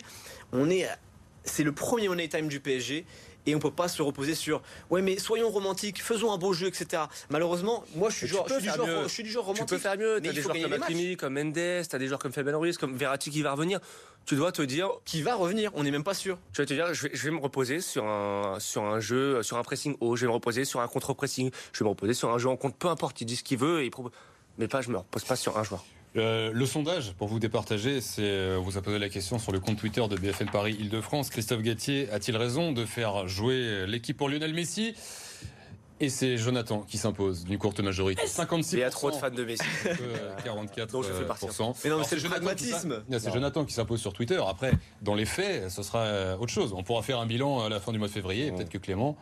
On 0.51 0.69
est, 0.69 0.87
c'est 1.43 1.63
le 1.63 1.71
premier 1.71 2.07
money 2.07 2.27
time 2.27 2.47
du 2.47 2.59
PSG 2.59 3.05
et 3.47 3.55
on 3.55 3.59
peut 3.59 3.71
pas 3.71 3.87
se 3.87 4.01
reposer 4.01 4.35
sur 4.35 4.61
ouais 4.89 5.01
mais 5.01 5.17
soyons 5.17 5.49
romantiques, 5.49 6.03
faisons 6.03 6.31
un 6.31 6.37
beau 6.37 6.53
jeu, 6.53 6.67
etc. 6.67 7.03
Malheureusement, 7.29 7.83
moi 7.95 8.09
je 8.09 8.17
suis, 8.17 8.27
genre, 8.27 8.47
je 8.47 8.55
suis, 8.55 8.63
du, 8.63 8.75
genre, 8.75 9.03
je 9.03 9.07
suis 9.07 9.23
du 9.23 9.29
genre 9.29 9.45
romantique. 9.45 9.67
Tu 9.67 9.75
peux 9.75 9.79
faire 9.79 9.97
mieux. 9.97 10.19
T'as 10.21 10.31
des 10.33 10.41
joueurs 10.41 10.61
comme 10.61 10.73
Hakimi, 10.73 11.17
comme 11.17 11.33
Mendes, 11.33 11.87
t'as 11.89 11.97
des 11.97 12.07
joueurs 12.07 12.19
comme 12.19 12.33
Fabien 12.33 12.57
Ruiz, 12.57 12.77
comme 12.77 12.95
Verratti 12.95 13.31
qui 13.31 13.41
va 13.41 13.53
revenir. 13.53 13.79
Tu 14.27 14.35
dois 14.35 14.51
te 14.51 14.61
dire 14.61 14.89
qui 15.05 15.21
va 15.21 15.35
revenir. 15.35 15.71
On 15.73 15.83
n'est 15.83 15.91
même 15.91 16.03
pas 16.03 16.13
sûr. 16.13 16.37
Tu 16.51 16.61
vas 16.61 16.65
te 16.65 16.73
dire 16.73 16.93
je 16.93 17.07
vais, 17.07 17.31
me 17.31 17.39
reposer 17.39 17.79
sur 17.79 18.05
un 18.05 18.59
sur 18.59 18.83
un 18.83 18.99
jeu, 18.99 19.41
sur 19.41 19.57
un 19.57 19.63
pressing 19.63 19.95
haut. 20.01 20.17
Je 20.17 20.21
vais 20.21 20.27
me 20.27 20.33
reposer 20.33 20.65
sur 20.65 20.81
un 20.81 20.87
contre-pressing. 20.89 21.49
Je 21.71 21.79
vais 21.79 21.85
me 21.85 21.91
reposer 21.91 22.13
sur 22.13 22.29
un 22.29 22.37
jeu 22.37 22.49
en 22.49 22.57
compte. 22.57 22.75
Peu 22.75 22.89
importe, 22.89 23.21
il 23.21 23.25
dit 23.25 23.37
ce 23.37 23.43
qu'il 23.43 23.57
veut 23.57 23.83
et 23.83 23.85
il 23.85 23.91
mais 24.57 24.67
pas 24.67 24.81
je 24.81 24.89
me 24.89 24.97
repose 24.97 25.23
pas 25.23 25.37
sur 25.37 25.57
un 25.57 25.63
joueur. 25.63 25.85
Euh, 26.17 26.51
le 26.51 26.65
sondage, 26.65 27.13
pour 27.13 27.29
vous 27.29 27.39
départager, 27.39 28.01
c'est 28.01 28.23
euh, 28.23 28.59
vous 28.61 28.77
a 28.77 28.81
posé 28.81 28.99
la 28.99 29.07
question 29.07 29.39
sur 29.39 29.53
le 29.53 29.61
compte 29.61 29.77
Twitter 29.77 30.05
de 30.09 30.17
BFM 30.17 30.49
Paris 30.49 30.75
Île-de-France. 30.77 31.29
Christophe 31.29 31.61
Gatier 31.61 32.09
a-t-il 32.11 32.35
raison 32.35 32.73
de 32.73 32.83
faire 32.83 33.29
jouer 33.29 33.85
l'équipe 33.87 34.17
pour 34.17 34.27
Lionel 34.27 34.53
Messi? 34.53 34.93
Et 35.99 36.09
c'est 36.09 36.37
Jonathan 36.37 36.81
qui 36.81 36.97
s'impose 36.97 37.43
d'une 37.43 37.57
courte 37.57 37.79
majorité. 37.79 38.23
56%. 38.25 38.73
Il 38.73 38.79
y 38.79 38.83
a 38.83 38.89
trop 38.89 39.11
de 39.11 39.15
fans 39.15 39.29
de 39.29 39.43
Messi. 39.43 39.63
44%. 40.45 40.91
Donc 40.91 41.03
je 41.03 41.11
fais 41.13 41.25
partie. 41.25 41.47
Mais 41.83 41.89
non, 41.89 42.03
c'est 42.03 42.15
le 42.15 42.21
pragmatisme. 42.29 43.03
C'est 43.11 43.33
Jonathan 43.33 43.65
qui 43.65 43.73
s'impose 43.73 43.99
sur 43.99 44.13
Twitter. 44.13 44.41
Après, 44.47 44.71
dans 45.01 45.15
les 45.15 45.25
faits, 45.25 45.69
ce 45.71 45.83
sera 45.83 46.37
autre 46.37 46.51
chose. 46.51 46.73
On 46.75 46.83
pourra 46.83 47.01
faire 47.01 47.19
un 47.19 47.25
bilan 47.25 47.63
à 47.63 47.69
la 47.69 47.79
fin 47.79 47.91
du 47.91 47.99
mois 47.99 48.07
de 48.07 48.13
février. 48.13 48.51
Peut-être 48.51 48.69
que 48.69 48.77
Clément 48.77 49.17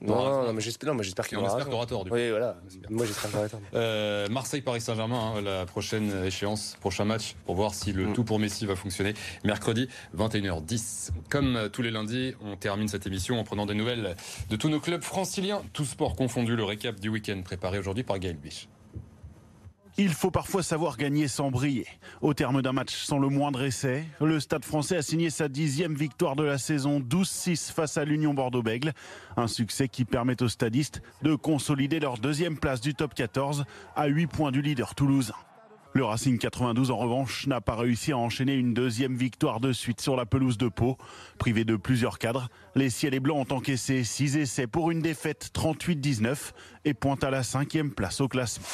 non, 0.00 0.46
non, 0.46 0.52
mais 0.52 0.60
j'espère 0.60 1.28
qu'il 1.28 1.38
aura, 1.38 1.68
aura 1.68 1.86
tort. 1.86 2.04
Du 2.04 2.10
oui, 2.10 2.30
voilà. 2.30 2.56
Moi, 2.90 3.06
j'espère 3.06 3.30
qu'il 3.30 3.38
aura 3.38 3.48
tort. 3.48 3.60
Euh, 3.74 4.28
Marseille-Paris 4.28 4.80
Saint-Germain, 4.80 5.34
hein, 5.36 5.40
la 5.42 5.66
prochaine 5.66 6.24
échéance, 6.24 6.76
prochain 6.80 7.04
match, 7.04 7.34
pour 7.44 7.54
voir 7.54 7.74
si 7.74 7.92
le 7.92 8.06
mm. 8.06 8.12
tout 8.14 8.24
pour 8.24 8.38
Messi 8.38 8.64
va 8.64 8.76
fonctionner. 8.76 9.14
Mercredi, 9.44 9.88
21h10. 10.16 11.10
Comme 11.28 11.56
euh, 11.56 11.68
tous 11.68 11.82
les 11.82 11.90
lundis, 11.90 12.34
on 12.42 12.56
termine 12.56 12.88
cette 12.88 13.06
émission 13.06 13.38
en 13.38 13.44
prenant 13.44 13.66
des 13.66 13.74
nouvelles 13.74 14.16
de 14.48 14.56
tous 14.56 14.68
nos 14.68 14.80
clubs 14.80 15.02
franciliens, 15.02 15.62
tous 15.72 15.84
sports 15.84 16.16
confondus. 16.16 16.56
Le 16.56 16.64
récap 16.64 16.98
du 17.00 17.08
week-end 17.08 17.40
préparé 17.44 17.78
aujourd'hui 17.78 18.04
par 18.04 18.18
Gaël 18.18 18.36
Biche. 18.36 18.68
Il 19.98 20.12
faut 20.12 20.30
parfois 20.30 20.62
savoir 20.62 20.98
gagner 20.98 21.26
sans 21.26 21.50
briller. 21.50 21.86
Au 22.20 22.34
terme 22.34 22.60
d'un 22.60 22.72
match 22.72 22.94
sans 22.94 23.18
le 23.18 23.30
moindre 23.30 23.62
essai, 23.62 24.04
le 24.20 24.40
Stade 24.40 24.64
français 24.64 24.98
a 24.98 25.02
signé 25.02 25.30
sa 25.30 25.48
dixième 25.48 25.94
victoire 25.94 26.36
de 26.36 26.42
la 26.42 26.58
saison 26.58 27.00
12-6 27.00 27.72
face 27.72 27.96
à 27.96 28.04
l'Union 28.04 28.34
Bordeaux-Bègle. 28.34 28.92
Un 29.38 29.46
succès 29.46 29.88
qui 29.88 30.04
permet 30.04 30.42
aux 30.42 30.48
stadistes 30.48 31.00
de 31.22 31.34
consolider 31.34 31.98
leur 31.98 32.18
deuxième 32.18 32.58
place 32.58 32.82
du 32.82 32.94
top 32.94 33.14
14 33.14 33.64
à 33.94 34.06
8 34.06 34.26
points 34.26 34.52
du 34.52 34.60
leader 34.60 34.94
Toulouse. 34.94 35.32
Le 35.94 36.04
Racing 36.04 36.36
92 36.36 36.90
en 36.90 36.98
revanche 36.98 37.46
n'a 37.46 37.62
pas 37.62 37.74
réussi 37.74 38.12
à 38.12 38.18
enchaîner 38.18 38.54
une 38.54 38.74
deuxième 38.74 39.16
victoire 39.16 39.60
de 39.60 39.72
suite 39.72 40.02
sur 40.02 40.14
la 40.14 40.26
pelouse 40.26 40.58
de 40.58 40.68
Pau. 40.68 40.98
Privé 41.38 41.64
de 41.64 41.74
plusieurs 41.74 42.18
cadres, 42.18 42.50
les 42.74 42.90
Ciels 42.90 43.14
et 43.14 43.20
Blancs 43.20 43.50
ont 43.50 43.54
encaissé 43.54 44.04
6 44.04 44.36
essais 44.36 44.66
pour 44.66 44.90
une 44.90 45.00
défaite 45.00 45.50
38-19 45.54 46.52
et 46.84 46.92
pointent 46.92 47.24
à 47.24 47.30
la 47.30 47.42
cinquième 47.42 47.92
place 47.92 48.20
au 48.20 48.28
classement. 48.28 48.66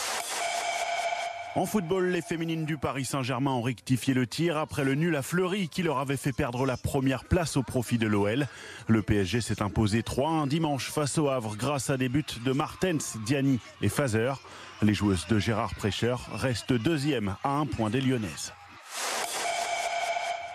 En 1.54 1.66
football, 1.66 2.08
les 2.08 2.22
féminines 2.22 2.64
du 2.64 2.78
Paris 2.78 3.04
Saint-Germain 3.04 3.50
ont 3.50 3.60
rectifié 3.60 4.14
le 4.14 4.26
tir 4.26 4.56
après 4.56 4.84
le 4.84 4.94
nul 4.94 5.14
à 5.16 5.20
Fleury 5.20 5.68
qui 5.68 5.82
leur 5.82 5.98
avait 5.98 6.16
fait 6.16 6.32
perdre 6.32 6.64
la 6.64 6.78
première 6.78 7.24
place 7.24 7.58
au 7.58 7.62
profit 7.62 7.98
de 7.98 8.06
l'OL. 8.06 8.46
Le 8.88 9.02
PSG 9.02 9.42
s'est 9.42 9.60
imposé 9.60 10.00
3-1 10.00 10.48
dimanche 10.48 10.90
face 10.90 11.18
au 11.18 11.28
Havre 11.28 11.54
grâce 11.56 11.90
à 11.90 11.98
des 11.98 12.08
buts 12.08 12.24
de 12.42 12.52
Martens, 12.52 13.18
Diani 13.26 13.60
et 13.82 13.90
Fazer. 13.90 14.32
Les 14.80 14.94
joueuses 14.94 15.26
de 15.28 15.38
Gérard 15.38 15.74
Prêcheur 15.74 16.26
restent 16.32 16.72
deuxième 16.72 17.36
à 17.44 17.50
un 17.50 17.66
point 17.66 17.90
des 17.90 18.00
Lyonnaises. 18.00 18.54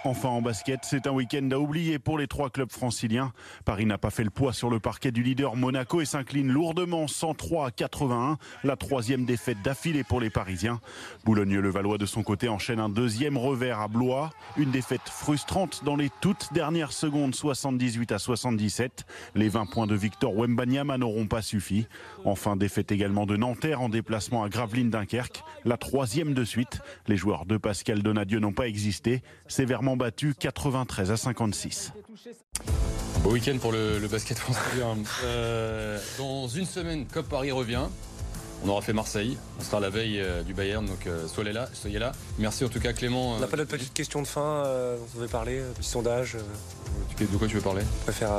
Enfin 0.03 0.29
en 0.29 0.41
basket, 0.41 0.81
c'est 0.83 1.07
un 1.07 1.11
week-end 1.11 1.49
à 1.51 1.57
oublier 1.57 1.99
pour 1.99 2.17
les 2.17 2.27
trois 2.27 2.49
clubs 2.49 2.71
franciliens. 2.71 3.33
Paris 3.65 3.85
n'a 3.85 3.97
pas 3.97 4.11
fait 4.11 4.23
le 4.23 4.29
poids 4.29 4.53
sur 4.53 4.69
le 4.69 4.79
parquet 4.79 5.11
du 5.11 5.23
leader 5.23 5.55
Monaco 5.55 6.01
et 6.01 6.05
s'incline 6.05 6.49
lourdement 6.49 7.07
103 7.07 7.67
à 7.67 7.71
81, 7.71 8.37
la 8.63 8.75
troisième 8.75 9.25
défaite 9.25 9.61
d'affilée 9.63 10.03
pour 10.03 10.21
les 10.21 10.29
Parisiens. 10.29 10.79
Boulogne-le-Valois 11.25 11.97
de 11.97 12.05
son 12.05 12.23
côté 12.23 12.47
enchaîne 12.47 12.79
un 12.79 12.89
deuxième 12.89 13.37
revers 13.37 13.79
à 13.79 13.87
Blois, 13.87 14.29
une 14.55 14.71
défaite 14.71 15.01
frustrante 15.05 15.83
dans 15.83 15.95
les 15.95 16.11
toutes 16.21 16.53
dernières 16.53 16.93
secondes 16.93 17.33
78 17.33 18.11
à 18.11 18.19
77. 18.19 19.05
Les 19.35 19.49
20 19.49 19.65
points 19.65 19.87
de 19.87 19.95
Victor 19.95 20.35
Wembanyama 20.37 20.97
n'auront 20.97 21.27
pas 21.27 21.41
suffi. 21.41 21.87
Enfin 22.23 22.55
défaite 22.55 22.91
également 22.91 23.25
de 23.25 23.35
Nanterre 23.35 23.81
en 23.81 23.89
déplacement 23.89 24.43
à 24.43 24.49
Gravelines 24.49 24.89
Dunkerque, 24.89 25.43
la 25.65 25.77
troisième 25.77 26.33
de 26.33 26.43
suite. 26.43 26.79
Les 27.07 27.17
joueurs 27.17 27.45
de 27.45 27.57
Pascal 27.57 28.03
Donadieu 28.03 28.39
n'ont 28.39 28.53
pas 28.53 28.67
existé, 28.67 29.21
sévèrement 29.47 29.86
battu 29.95 30.35
93 30.37 31.11
à 31.11 31.17
56. 31.17 31.93
Beau 33.23 33.31
week-end 33.31 33.57
pour 33.59 33.71
le, 33.71 34.05
basket 34.07 34.37
français. 34.37 34.59
Euh, 35.23 35.99
dans 36.17 36.47
une 36.47 36.65
semaine, 36.65 37.05
COP 37.05 37.27
Paris 37.29 37.51
revient. 37.51 37.85
On 38.65 38.69
aura 38.69 38.81
fait 38.81 38.93
Marseille. 38.93 39.37
On 39.59 39.63
sera 39.63 39.79
la 39.79 39.89
veille 39.89 40.19
euh, 40.19 40.41
du 40.41 40.53
Bayern, 40.53 40.85
donc 40.85 41.05
euh, 41.05 41.27
soyez 41.27 41.53
là, 41.53 41.69
soyez 41.73 41.99
là. 41.99 42.11
Merci 42.39 42.65
en 42.65 42.69
tout 42.69 42.79
cas 42.79 42.91
Clément. 42.91 43.33
On 43.33 43.39
n'a 43.39 43.47
pas 43.47 43.57
notre 43.57 43.69
petite 43.69 43.93
question 43.93 44.21
de 44.21 44.27
fin, 44.27 44.63
on 44.65 45.17
devait 45.17 45.29
parler, 45.29 45.61
petit 45.75 45.87
sondage. 45.87 46.37
De 47.19 47.25
quoi 47.37 47.47
tu 47.47 47.55
veux 47.55 47.61
parler? 47.61 47.83
On 48.01 48.03
préfère 48.03 48.31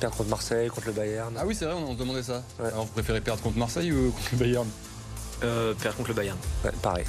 perdre 0.00 0.16
contre 0.16 0.30
Marseille, 0.30 0.68
contre 0.68 0.86
le 0.88 0.92
Bayern. 0.92 1.34
Ah 1.38 1.44
oui, 1.46 1.54
c'est 1.54 1.64
vrai, 1.64 1.74
on, 1.74 1.94
se 1.94 1.98
demandait 1.98 2.22
ça. 2.22 2.42
Alors 2.60 2.84
vous 2.84 2.92
préférez 2.92 3.20
perdre 3.20 3.42
contre 3.42 3.58
Marseille 3.58 3.90
ou 3.90 4.10
contre 4.10 4.28
le 4.32 4.38
Bayern? 4.38 4.68
Perdre 5.40 5.96
contre 5.96 6.08
le 6.08 6.14
Bayern. 6.14 6.38
pareil. 6.82 7.06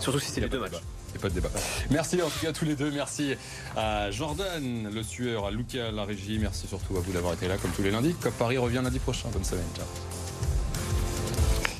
Surtout 0.00 0.20
si 0.20 0.30
c'est 0.30 0.40
les 0.40 0.48
deux 0.48 0.60
matchs 0.60 0.72
pas 0.72 0.97
de 1.28 1.28
débat. 1.28 1.50
Merci 1.90 2.22
en 2.22 2.28
tout 2.28 2.38
cas 2.40 2.50
à 2.50 2.52
tous 2.52 2.64
les 2.64 2.76
deux. 2.76 2.90
Merci 2.90 3.34
à 3.76 4.10
Jordan, 4.10 4.90
le 4.92 5.02
sueur, 5.02 5.46
à 5.46 5.50
Luca, 5.50 5.90
la 5.90 6.04
régie. 6.04 6.38
Merci 6.38 6.66
surtout 6.66 6.96
à 6.96 7.00
vous 7.00 7.12
d'avoir 7.12 7.34
été 7.34 7.48
là 7.48 7.56
comme 7.56 7.70
tous 7.72 7.82
les 7.82 7.90
lundis. 7.90 8.14
Cop 8.14 8.34
Paris 8.34 8.58
revient 8.58 8.80
lundi 8.82 8.98
prochain. 8.98 9.28
Bonne 9.32 9.44
semaine. 9.44 9.64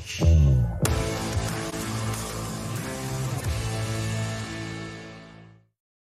Ciao. 0.07 0.58